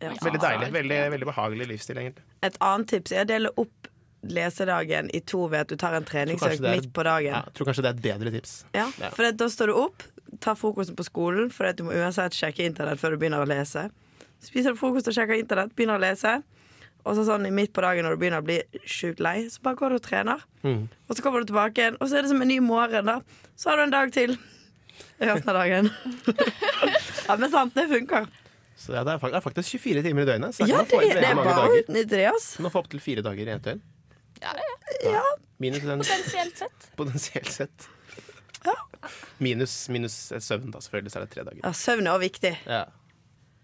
[0.00, 0.12] Ja.
[0.22, 0.70] Veldig deilig.
[0.72, 2.24] Veldig, veldig behagelig livsstil, egentlig.
[2.46, 3.88] Et annet tips er å dele opp
[4.22, 7.32] lesedagen i to ved at du tar en treningsøkt er- midt på dagen.
[7.32, 8.64] Ja, jeg tror kanskje det er et bedre tips.
[8.74, 9.10] Ja, Ja.
[9.10, 10.02] for da står du opp,
[10.40, 13.90] tar frokosten på skolen, for du må uansett sjekke internett før du begynner å lese.
[14.40, 16.42] Spiser du frokost og sjekker internett, begynner å lese.
[17.06, 19.76] Og så sånn midt på dagen når du begynner å bli sjukt lei, så bare
[19.76, 20.42] går du og trener.
[20.62, 20.88] Mm.
[21.08, 23.20] Og så kommer du tilbake igjen, og så er det som en ny morgen, da.
[23.56, 24.36] Så har du en dag til
[25.20, 25.90] resten av dagen.
[27.28, 28.28] ja, men sant, det funker.
[28.80, 30.54] Så ja, det, er, det er faktisk 24 timer i døgnet.
[30.56, 31.82] Så Ja, det, det er bare å dager.
[31.84, 32.46] utnytte det, ass.
[32.56, 33.82] Kan man få opptil fire dager i ett døgn.
[34.40, 34.54] Ja,
[35.04, 35.24] ja,
[35.60, 36.86] Minus den, potensielt sett.
[36.96, 37.88] potensielt sett.
[39.40, 40.14] Minus, minus
[40.44, 41.12] søvn, da, selvfølgelig.
[41.12, 41.60] Så er det tre dager.
[41.64, 42.54] Ja, søvn er også viktig.
[42.68, 42.82] Ja,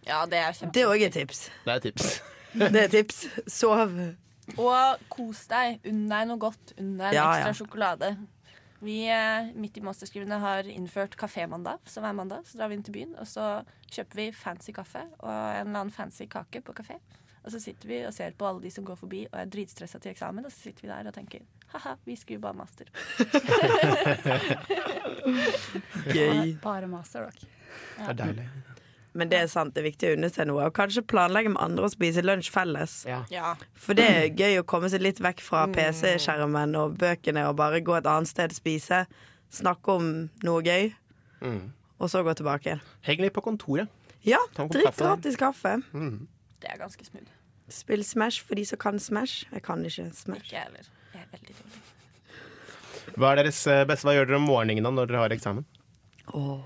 [0.06, 0.72] Ja, det er kjempe.
[0.76, 1.40] Det er òg et tips.
[1.64, 2.12] det er tips.
[2.56, 3.24] Det er tips.
[3.52, 3.90] Sov.
[4.56, 5.80] Og kos deg.
[5.90, 6.70] Unn deg noe godt.
[6.80, 7.56] Unn deg en Ja, ekstra ja.
[7.58, 8.12] sjokolade.
[8.84, 12.44] Vi eh, midt i masterskrivene har innført kafémandag, som er mandag.
[12.44, 15.86] Så drar vi inn til byen, og så kjøper vi fancy kaffe og en eller
[15.86, 16.98] annen fancy kake på kafé.
[17.46, 20.00] Og så sitter vi og ser på alle de som går forbi og er dritstressa
[20.02, 22.86] til eksamen, og så sitter vi der og tenker ha-ha, vi skriver bare master.
[26.16, 26.56] Gøy.
[26.62, 27.52] Bare master, dere.
[27.96, 28.48] Det er deilig.
[29.16, 30.66] Men det er sant, det er viktig å unne seg noe.
[30.68, 32.98] Og kanskje planlegge med andre å spise lunsj felles.
[33.08, 33.22] Ja.
[33.32, 33.54] Ja.
[33.80, 37.80] For det er gøy å komme seg litt vekk fra PC-skjermen og bøkene og bare
[37.80, 39.06] gå et annet sted, spise,
[39.56, 40.10] snakke om
[40.44, 40.92] noe gøy,
[41.40, 41.70] Mm.
[42.00, 42.80] og så gå tilbake igjen.
[43.08, 43.88] Heng litt på kontoret.
[44.24, 45.04] Ja, drikk kaffe.
[45.04, 45.74] gratis kaffe.
[45.92, 46.26] Mm.
[46.60, 47.28] Det er ganske smooth.
[47.68, 49.44] Spill Smash for de som kan Smash.
[49.52, 50.44] Jeg kan ikke Smash.
[50.48, 50.88] Ikke heller.
[51.14, 51.82] Jeg er veldig dårlig.
[53.16, 54.04] Hva er deres eh, beste?
[54.08, 55.64] Hva gjør dere om morgenen da når dere har eksamen?
[56.34, 56.60] Åh.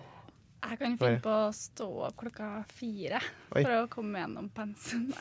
[0.71, 3.19] Jeg kan finne på å stå opp klokka fire
[3.57, 3.63] Oi.
[3.63, 5.11] for å komme gjennom pensum.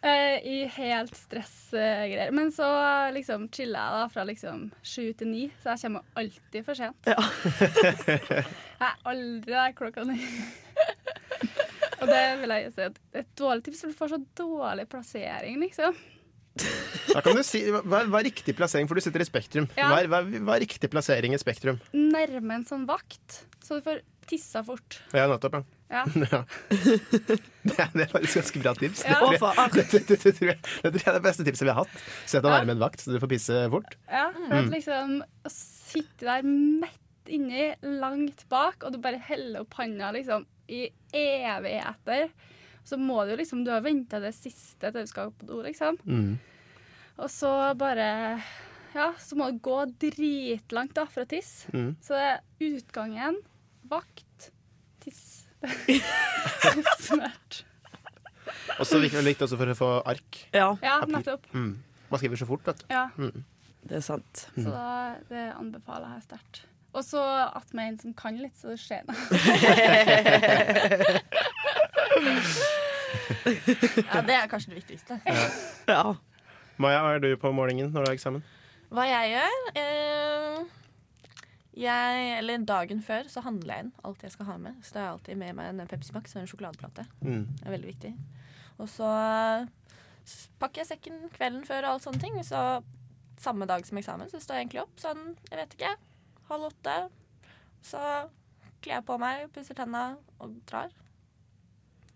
[0.00, 2.30] Eh, I helt stressgreier.
[2.32, 2.64] Men så
[3.12, 7.10] liksom chiller jeg da fra liksom sju til ni, så jeg kommer alltid for sent.
[7.10, 7.20] Ja.
[8.80, 10.16] jeg er aldri der klokka ni.
[12.00, 14.88] Og det vil jeg si at er et dårlig tips, for du får så dårlig
[14.88, 16.00] plassering, liksom.
[17.10, 18.88] Da kan du si, hva, hva er riktig plassering?
[18.90, 19.68] For du sitter i Spektrum.
[19.78, 19.90] Ja.
[19.90, 21.78] Hva, er, hva, hva er riktig plassering i Spektrum?
[21.94, 25.00] Nærme en sånn vakt, så du får tissa fort.
[25.16, 25.64] Ja, nettopp, ja.
[25.90, 26.04] Ja.
[26.30, 26.40] ja.
[27.66, 29.02] Det, er, det er faktisk ganske bra tips.
[29.08, 29.18] Ja.
[29.26, 29.74] Og for ark.
[29.74, 31.80] Det, det, det, det, tror jeg, det tror jeg er det beste tipset vi har
[31.82, 31.96] hatt.
[32.30, 32.60] Sett deg Ja.
[32.60, 33.98] nærme en vakt, så du får pisse fort.
[34.06, 36.96] Ja, for at liksom å sitte der midt
[37.30, 42.30] inni, langt bak, og du bare heller opp handa liksom i evigheter.
[42.84, 45.56] Så må du jo liksom Du har venta det siste til du skal på do,
[45.66, 45.98] liksom.
[46.04, 46.34] Mm.
[47.20, 48.08] Og så bare
[48.94, 51.70] Ja, så må du gå dritlangt da for å tisse.
[51.74, 51.92] Mm.
[52.02, 52.40] Så det er
[52.70, 53.36] utgangen,
[53.90, 54.50] vakt,
[55.04, 55.26] tiss.
[57.06, 57.52] Smørt.
[58.80, 60.40] Og så viktig, viktig også for å få ark.
[60.56, 61.44] Ja, Ja, nettopp.
[61.54, 61.76] Mm.
[62.10, 62.86] Man skriver så fort, vet du.
[62.90, 63.04] Ja.
[63.86, 64.48] det er sant.
[64.56, 66.64] Så da, det anbefaler jeg sterkt.
[66.90, 69.14] Og så attmed en som kan litt, så det skjer noe.
[74.10, 75.20] Ja, det er kanskje det viktigste.
[75.88, 76.16] Ja.
[76.80, 78.44] Maja, hva er du på morgenen når du har eksamen?
[78.90, 80.60] Hva jeg gjør eh,
[81.78, 84.78] jeg, Eller dagen før så handler jeg inn alt jeg skal ha med.
[84.82, 87.06] Så da har jeg alltid med meg en Pepsi Max og en sjokoladeplate.
[87.20, 87.44] Mm.
[87.60, 88.14] Det er veldig viktig.
[88.80, 89.10] Og så
[90.60, 92.40] pakker jeg sekken kvelden før og alt sånne ting.
[92.46, 92.60] Så
[93.40, 95.94] samme dag som eksamen så står jeg egentlig opp sånn, jeg vet ikke,
[96.50, 96.96] halv åtte.
[97.86, 98.00] Så
[98.80, 100.04] kler jeg på meg, pusser tenna
[100.40, 100.92] og drar.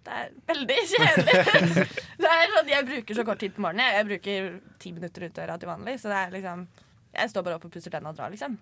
[0.04, 1.34] Det er veldig kjedelig.
[2.22, 3.86] det er sånn, jeg bruker så kort tid på morgenen.
[3.88, 5.94] Jeg, jeg bruker ti minutter ut døra til vanlig.
[6.02, 6.66] Så det er liksom
[7.14, 8.58] Jeg står bare opp og pusser tennene og drar, liksom.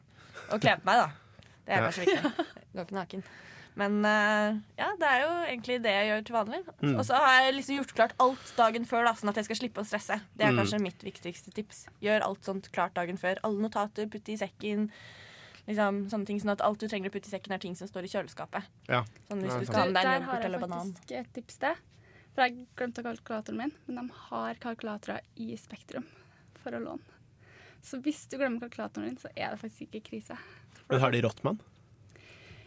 [0.52, 1.09] Og kler på meg, da.
[1.66, 1.88] Det er Ja.
[1.88, 2.46] kanskje viktig.
[2.76, 3.24] Går ikke naken.
[3.81, 6.59] Men uh, ja, det er jo egentlig det jeg gjør til vanlig.
[6.83, 6.90] Mm.
[7.00, 9.59] Og så har jeg liksom gjort klart alt dagen før, da, sånn at jeg skal
[9.62, 10.18] slippe å stresse.
[10.37, 10.59] Det er Mm.
[10.61, 11.87] kanskje mitt viktigste tips.
[12.05, 13.40] Gjør alt sånt klart dagen før.
[13.48, 14.90] Alle notater, putt i sekken.
[15.68, 17.87] Liksom, sånne ting, sånn at Alt du trenger å putte i sekken, er ting som
[17.87, 18.66] står i kjøleskapet.
[18.88, 19.05] Ja.
[19.29, 20.92] Sånn Hvis Ja, du skal ha med deg en Der har jeg eller banan.
[20.96, 21.75] faktisk et tips til.
[22.35, 26.07] For jeg glemte kalkulatoren min, men de har kalkulatorer i Spektrum
[26.62, 27.05] for å låne.
[27.83, 30.38] Så hvis du glemmer kalkulatoren din, så er det faktisk ikke krise.
[30.88, 31.61] Men har de Rottmann?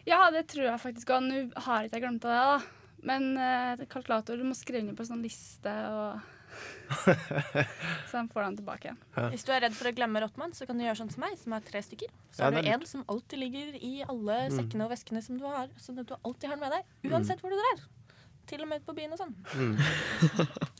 [0.06, 1.24] Ja, det tror jeg faktisk òg.
[1.26, 2.58] Nå har ikke jeg glemt av det, da.
[3.06, 6.20] Men uh, kalkulator, du må skrive under på en sånn liste, og
[8.10, 9.00] så han får den tilbake igjen.
[9.32, 11.36] Hvis du er redd for å glemme Rottmann, så kan du gjøre sånn som meg,
[11.40, 12.12] som har tre stykker.
[12.32, 14.56] Så Ja, du én en som alltid ligger i alle Mm.
[14.60, 17.12] sekkene og veskene som du har, sånn at du alltid har den med deg.
[17.12, 17.86] Uansett hvor du drar.
[18.46, 19.32] Til og med ut på byen og sånn.
[19.58, 19.72] Mm.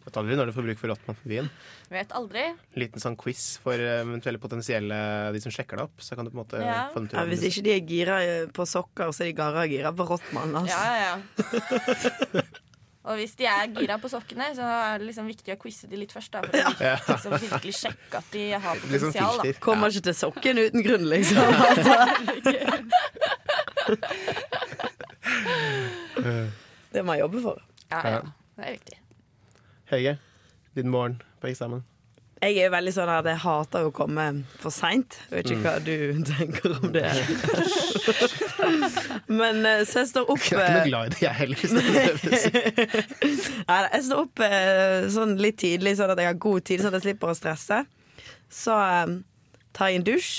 [0.06, 1.48] Vet aldri når du får bruk for Rottmann på byen.
[1.90, 2.44] Vet aldri.
[2.78, 5.98] Liten sånn quiz for eh, eventuelle potensielle de som sjekker deg opp.
[5.98, 6.86] Så kan du på en måte Ja.
[6.94, 9.66] få dem til Ja, hvis ikke de er gira på sokker, så er de gara
[9.66, 10.54] gira på Rottmann.
[10.54, 10.78] Altså.
[10.78, 11.18] Ja, ja,
[12.36, 12.42] ja.
[13.06, 15.96] Og hvis de er gira på sokkene, så er det liksom viktig å quize de
[16.00, 16.32] litt først.
[16.34, 16.96] Da, for å Ja.
[17.06, 19.36] liksom virkelig sjekke at de har sånn potensial.
[19.44, 19.52] Da.
[19.62, 21.38] Kommer ikke til sokken uten grunn, liksom.
[21.70, 21.94] Altså.
[26.92, 27.56] Det må jeg jobbe for.
[27.90, 28.20] Ja, ja.
[28.56, 28.96] Det er viktig.
[29.92, 30.16] Hege,
[30.74, 31.84] din morgen på eksamen.
[32.36, 34.24] Jeg er jo veldig sånn at jeg hater å komme
[34.60, 35.14] for seint.
[35.30, 35.92] Vet ikke hva du
[36.36, 37.08] tenker om det.
[39.40, 41.38] Men eh, så jeg står opp Jeg er ikke noe eh, glad i det, jeg
[41.38, 41.56] heller.
[42.02, 42.18] Er.
[43.70, 46.92] Nei, jeg står opp eh, sånn litt tidlig, sånn at jeg har god tid, sånn
[46.92, 47.80] at jeg slipper å stresse.
[48.52, 48.76] Så
[49.76, 50.34] tar jeg en dusj,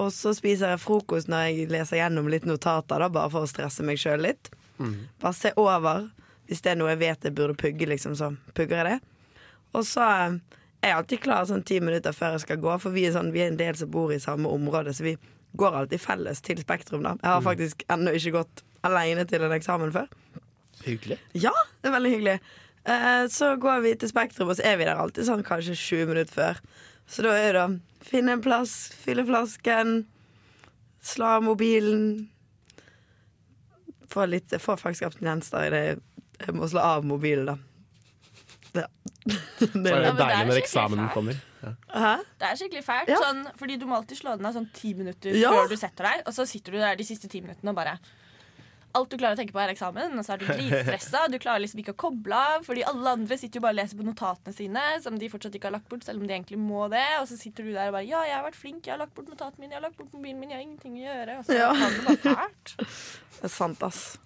[0.00, 3.50] og så spiser jeg frokost når jeg leser gjennom litt notater, da, bare for å
[3.50, 4.48] stresse meg sjøl litt.
[5.20, 6.08] Bare se over.
[6.48, 8.98] Hvis det er noe jeg vet jeg burde pugge, liksom, så pugger jeg det.
[9.76, 10.08] Og så
[10.82, 13.32] eh, er alltid klar sånn ti minutter før jeg skal gå, for vi er, sånn,
[13.34, 15.16] vi er en del som bor i samme område, så vi
[15.58, 17.02] går alltid felles til Spektrum.
[17.02, 20.08] da Jeg har faktisk ennå ikke gått alene til en eksamen før.
[20.82, 21.18] Hyggelig.
[21.38, 22.38] Ja, det er veldig hyggelig.
[22.84, 26.08] Eh, så går vi til Spektrum, og så er vi der alltid sånn kanskje 20
[26.10, 26.62] minutter før.
[27.06, 30.06] Så da er det å finne en plass, fylle flasken,
[31.02, 32.28] slå av mobilen.
[34.12, 35.84] Få litt Få faktisk abstinens der i det.
[36.42, 37.56] Jeg må slå av mobilen, da.
[38.74, 38.86] Ja.
[39.26, 41.12] Det er Ja, det er deilig når eksamen fælt.
[41.12, 41.36] kommer.
[41.62, 42.16] Ja.
[42.40, 43.18] Det er skikkelig fælt, Ja.
[43.22, 45.50] sånn, fordi du må alltid slå den av sånn ti minutter Ja.
[45.52, 47.98] før du setter deg, og så sitter du der de siste ti minuttene og bare
[48.94, 51.22] Alt du klarer å tenke på, er eksamen, og så er du dritstressa.
[51.32, 53.96] Du klarer liksom ikke å koble av, fordi alle andre sitter jo bare og leser
[53.96, 56.90] på notatene sine, som de fortsatt ikke har lagt bort, selv om de egentlig må
[56.92, 57.00] det.
[57.22, 59.14] Og så sitter du der og bare Ja, jeg har vært flink, jeg har lagt
[59.14, 61.38] bort notatene mine, jeg har lagt bort mobilen min, jeg har ingenting å gjøre.
[61.38, 61.72] Og så Ja.
[61.72, 62.76] kan det bare fælt.
[63.40, 64.18] Det er sant, ass.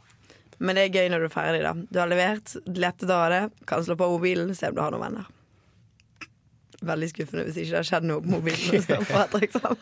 [0.59, 1.73] Men det er gøy når du er ferdig, da.
[1.92, 5.05] Du har levert, lettet av det, kan slå på mobilen, se om du har noen
[5.05, 5.27] venner.
[6.87, 8.62] Veldig skuffende hvis ikke det har skjedd noe på mobilen.
[8.66, 9.81] når du skal på etter eksamen.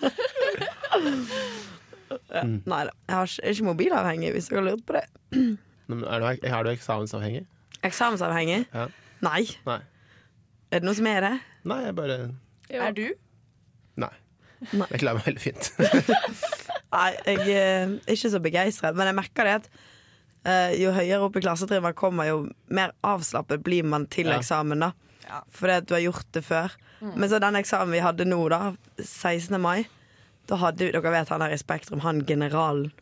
[2.35, 2.93] Ja, nei da.
[3.09, 5.07] Jeg har ikke- er ikke mobilavhengig, hvis du har lurt på det.
[5.89, 7.47] Men Er du, er du eksamensavhengig?
[7.83, 8.67] Eksamensavhengig?
[8.73, 8.87] Ja.
[9.23, 9.43] Nei.
[9.67, 9.81] Nei.
[10.73, 11.41] Er det noe som er det?
[11.65, 12.19] Nei, jeg bare
[12.71, 12.81] Jo.
[12.81, 13.13] Er du?
[13.97, 14.11] Nei.
[14.73, 14.87] Nei.
[14.91, 15.73] Jeg klarer meg veldig fint.
[16.95, 19.79] Nei, jeg eh, er ikke så begeistret, men jeg merker det at eh,
[20.79, 24.39] jo høyere opp i klassetrinnet man kommer, jo mer avslappet blir man til Ja.
[24.39, 24.81] eksamen.
[24.81, 24.93] da
[25.25, 25.41] Ja.
[25.51, 26.71] Fordi at du har gjort det før.
[27.01, 29.59] Men så den eksamen vi hadde nå, da, 16.
[29.61, 29.87] mai,
[30.47, 32.93] da hadde vi, dere vet han her i Spektrum, han generalen.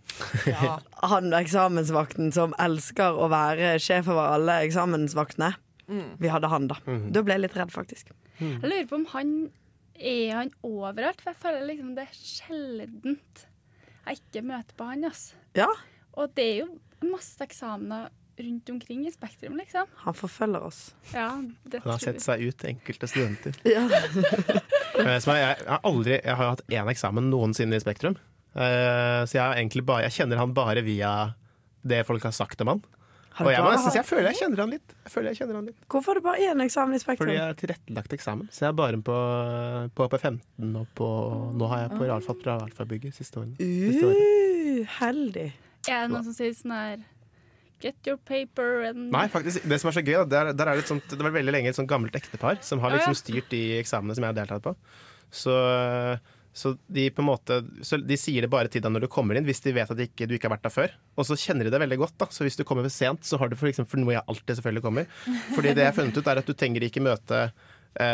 [0.47, 0.79] Ja.
[1.03, 5.55] Han eksamensvakten som elsker å være sjef over alle eksamensvaktene.
[6.21, 6.77] Vi hadde han, da.
[7.11, 8.13] Da ble jeg litt redd, faktisk.
[8.39, 9.51] Jeg lurer på om han
[9.99, 13.43] er han overalt, for jeg føler liksom det er sjeldent
[14.07, 15.05] jeg ikke møter på han.
[15.05, 15.35] ass.
[15.55, 15.67] Ja,
[16.15, 16.79] Og det er jo
[17.11, 18.11] masse eksamener
[18.43, 19.87] rundt omkring i Spektrum, liksom.
[19.95, 20.95] han forfølger oss.
[21.13, 23.57] Ja, det Han har sett seg ut, enkelte studenter.
[23.69, 23.85] Ja.
[24.93, 28.19] Eh, jeg, jeg, har aldri, jeg har hatt én eksamen noensinne i Spektrum.
[28.53, 31.33] Uh, så jeg, bare, jeg kjenner han bare via
[31.89, 32.83] det folk har sagt om han.
[33.33, 34.95] Og du jeg, bare si jeg føler jeg kjenner han litt.
[35.07, 37.25] Jeg føler jeg kjenner han litt Hvorfor har du bare én eksamen i Spektrum?
[37.25, 38.51] Fordi jeg har tilrettelagt eksamen.
[38.53, 39.19] Så jeg er bare på,
[39.97, 41.09] på P15 og på
[41.57, 43.57] Nå har jeg på fra realfagbygget siste årene.
[43.57, 44.21] Siste året.
[44.21, 45.49] Uh, heldig.
[45.89, 47.01] Er det noen som sier sånn her
[47.83, 50.85] Get your paper and Nei, faktisk, det som er så gøy, der, der er det,
[50.85, 53.63] et sånt, det var veldig lenge et sånt gammelt ektepar som har liksom styrt de
[53.81, 54.77] eksamene som jeg har deltatt på.
[55.35, 55.57] Så,
[56.55, 59.39] så de på en måte så De sier det bare til deg når du kommer
[59.39, 60.95] inn, hvis de vet at ikke, du ikke har vært der før.
[61.19, 62.17] Og så kjenner de det veldig godt.
[62.23, 64.27] da Så hvis du kommer for sent, så har du for eksempel For noe jeg
[64.31, 65.11] alltid selvfølgelig kommer.
[65.57, 67.47] Fordi det jeg har funnet ut, er at du trenger ikke møte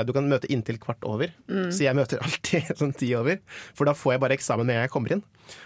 [0.07, 3.39] du kan møte inntil kvart over, så jeg møter alltid sånn ti over.
[3.79, 5.23] For da får jeg bare eksamen med en gang jeg kommer inn.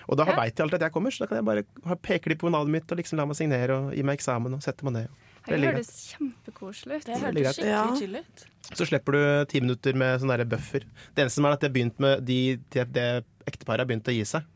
[0.06, 0.36] Og da Ja.
[0.36, 2.70] veit de alltid at jeg kommer, så da kan jeg bare peke de på navnet
[2.76, 5.08] mitt og liksom la meg signere og gi meg eksamen og sette meg ned.
[5.48, 7.06] Det høres kjempekoselig ut.
[7.08, 8.44] Det Veldig hørtes skikkelig chill ut.
[8.78, 10.84] Så slipper du ti minutter med sånn derre buffer.
[11.16, 12.38] Det eneste som er at de har begynt med de,
[12.70, 13.08] de, det
[13.50, 14.46] ekteparet har begynt å gi seg.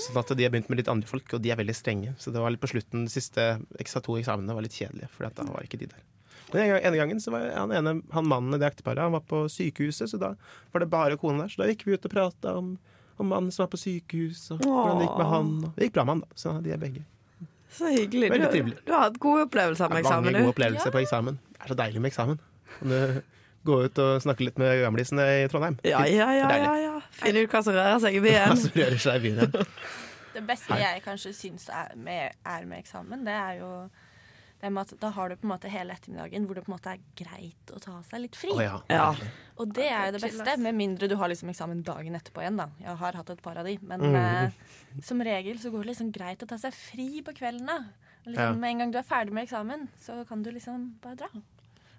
[0.00, 2.14] Sånn at de har begynt med litt andre folk, og de er veldig strenge.
[2.18, 3.44] Så det var litt på slutten, de siste
[3.78, 6.00] eksa to eksamene var litt kjedelige, for da var ikke de der.
[6.54, 9.24] Men en ene gangen så var han, ene, han mannen i det ekteparet Han var
[9.26, 10.32] på sykehuset, så da
[10.72, 11.52] var det bare kona der.
[11.52, 12.76] Så da gikk vi ut og prata om,
[13.18, 15.50] om mannen som var på sykehus, og hvordan det gikk med han.
[15.68, 16.40] Og det gikk bra med han, da.
[16.44, 17.02] Så de er begge.
[17.74, 18.28] Så hyggelig.
[18.30, 18.76] Veldig Du, trivelig.
[18.86, 20.28] du har hatt gode opplevelser med eksamen.
[20.30, 20.94] Mange gode opplevelser Ja.
[20.94, 21.38] på eksamen.
[21.50, 22.38] Det er så deilig med eksamen.
[22.78, 23.22] Kan du
[23.66, 25.78] gå ut og snakke litt med gamlisene i Trondheim.
[25.82, 26.94] Ja, ja, ja, ja, ja.
[27.18, 29.42] Finne ut hva som rører seg i Hva som rører seg i byen.
[29.58, 29.64] ja.
[30.34, 33.68] Det beste jeg kanskje syns er med, er med eksamen, det er jo
[34.80, 37.02] at da har du på en måte hele ettermiddagen hvor det på en måte er
[37.18, 38.52] greit å ta seg litt fri.
[38.54, 38.78] Oh, ja.
[38.92, 39.10] Ja.
[39.60, 42.60] Og det er jo det beste, med mindre du har liksom eksamen dagen etterpå igjen.
[42.60, 43.76] da Jeg har hatt et par av de.
[43.84, 44.18] Men mm.
[44.20, 47.68] eh, som regel så går det liksom greit å ta seg fri på kvelden.
[47.68, 47.80] da
[48.24, 48.52] liksom, Ja.
[48.52, 51.30] Med en gang du er ferdig med eksamen, så kan du liksom bare dra.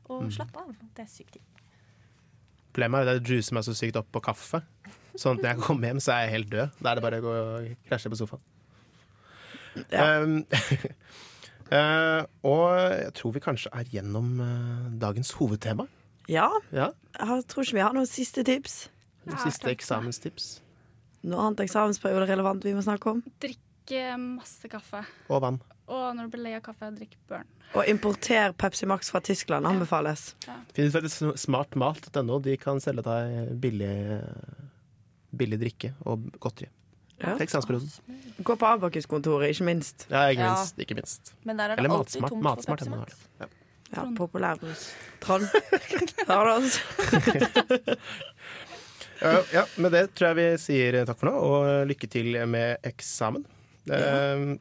[0.10, 0.32] Og mm.
[0.38, 0.74] slappe av.
[0.98, 1.52] Det er sykt digg.
[2.76, 4.60] Problemet er at jeg juicer meg så sykt opp på kaffe.
[5.16, 6.82] Sånn at når jeg kommer hjem, så er jeg helt død.
[6.82, 8.44] Da er det bare å gå og krasje på sofaen.
[9.92, 10.22] Ja.
[10.24, 10.44] Um,
[11.72, 12.66] eh, og
[13.02, 15.88] jeg tror vi kanskje er gjennom eh, dagens hovedtema.
[16.30, 16.50] ja.
[16.72, 18.90] Ja, Jeg tror ikke vi har noen siste tips.
[19.26, 20.60] Noen Siste eksamenstips.
[21.26, 23.24] Noe annet eksamensperiode relevant vi må snakke om.
[23.42, 25.02] Drikke masse kaffe.
[25.30, 25.62] Og vann.
[25.88, 27.46] Og når du blir lei av kaffe, drikk Burn.
[27.78, 30.36] Og importer Pepsi Max fra Tyskland anbefales.
[30.74, 32.40] Finnes faktisk smartmat.no.
[32.42, 33.92] De kan selge deg billig,
[35.36, 36.70] billig drikke og godteri.
[37.22, 37.36] Ja.
[37.40, 37.92] Eksamensperioden.
[38.44, 40.06] Gå på Abakus-kontoret, ikke minst.
[40.12, 40.56] Ja, ikke Ja.
[40.56, 40.80] minst.
[40.84, 41.34] Ikke minst.
[41.46, 42.30] Men der er det Eller alltid matsmart.
[42.32, 43.16] tomt Matsmart for Pepsi Max.
[43.40, 44.18] Ja, Trond.
[44.18, 44.94] populærbrus.
[45.22, 45.46] Trond.
[46.28, 46.80] Har du oss?
[49.22, 52.84] Ja, ja, med det tror jeg vi sier takk for nå, og lykke til med
[52.86, 53.46] eksamen.
[53.90, 54.58] Eh,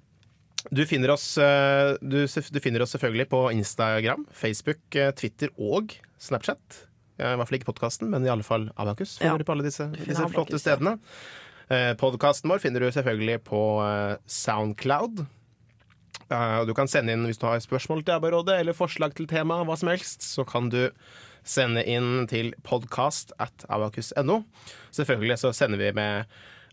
[0.73, 5.93] Du finner, oss, eh, du, du finner oss selvfølgelig på Instagram, Facebook, eh, Twitter og
[6.19, 6.79] Snapchat.
[7.19, 9.19] Eh, I hvert fall ikke podkasten, men i alle fall Abakus.
[9.21, 9.35] Ja.
[9.37, 10.63] På alle disse, disse flotte ja.
[10.63, 10.95] stedene.
[10.97, 11.44] Eh,
[12.01, 15.25] Podkasten vår finner du selvfølgelig på eh, Soundcloud.
[16.29, 19.63] Eh, du kan sende inn hvis du har spørsmål til ABBA-rådet eller forslag til tema,
[19.65, 20.83] hva som helst, så kan du
[21.45, 24.43] sende inn til podkast at abakus.no.
[24.95, 26.31] Selvfølgelig så sender vi med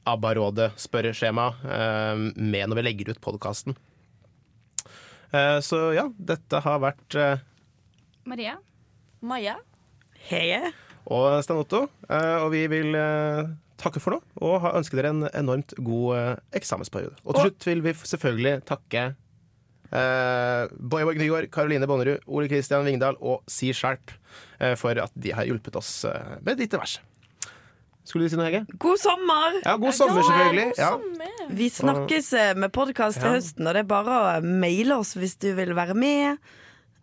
[0.09, 3.80] ABBA-rådet spørreskjema eh, med når vi legger ut podkasten.
[5.32, 7.43] Eh, så ja, dette har vært eh,
[8.28, 8.59] Maria?
[9.24, 9.59] Maja?
[10.28, 10.72] Hege?
[11.09, 13.49] og Stein Otto, eh, og vi vil eh,
[13.82, 17.17] takke for nå og ønsker ønske dere en enormt god eh, eksamensperiode.
[17.25, 19.03] Og til slutt vil vi selvfølgelig takke
[19.91, 24.13] eh, Boyborg Nygaard, Karoline Bonnerud, Ole Kristian Vingdal og Si Sharp
[24.59, 26.99] eh, for at de har hjulpet oss eh, med ditt vers.
[28.07, 28.63] Skulle du si noe, Hege?
[28.82, 29.59] God sommer!
[29.61, 30.65] Ja, god sommer, selvfølgelig.
[30.71, 30.89] God Ja.
[30.95, 31.53] sommer.
[31.61, 35.51] Vi snakkes med podkast til høsten, og det er bare å maile oss hvis du
[35.57, 36.41] vil være med.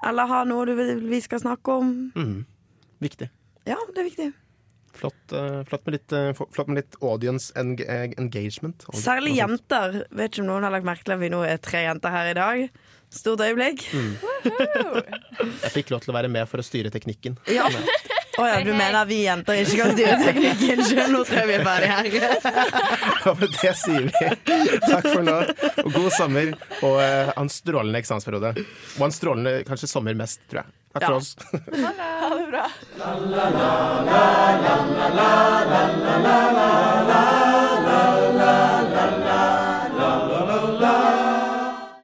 [0.04, 1.94] Eller ha noe du vil vi skal snakke om.
[2.18, 2.42] Mm.
[3.02, 3.30] Viktig.
[3.68, 4.28] Ja, det er viktig.
[4.98, 8.84] Flott, eh, flott, med litt, eh, flott med litt audience eh, engagement.
[8.98, 10.02] Særlig jenter.
[10.10, 12.30] Vet ikke om noen har lagt merke til at vi nå er tre jenter her
[12.32, 12.64] i dag.
[13.14, 13.86] Stort øyeblikk.
[14.42, 17.38] Jeg fikk lov til å være med for å styre teknikken.
[17.48, 17.70] Ja.
[18.38, 21.08] Å ja, du mener vi jenter ikke kan styre teknikken sjøl?
[21.14, 22.10] Nå tror jeg vi er ferdig her.
[23.28, 24.28] Ja, men det sier vi.
[24.84, 25.38] Takk for nå,
[25.84, 26.52] og god sommer
[26.86, 28.52] og en strålende eksamensperiode.
[28.98, 30.77] Og en strålende kanskje sommer mest, tror jeg.
[30.92, 31.36] Takk for oss.
[32.20, 32.66] Ha det bra.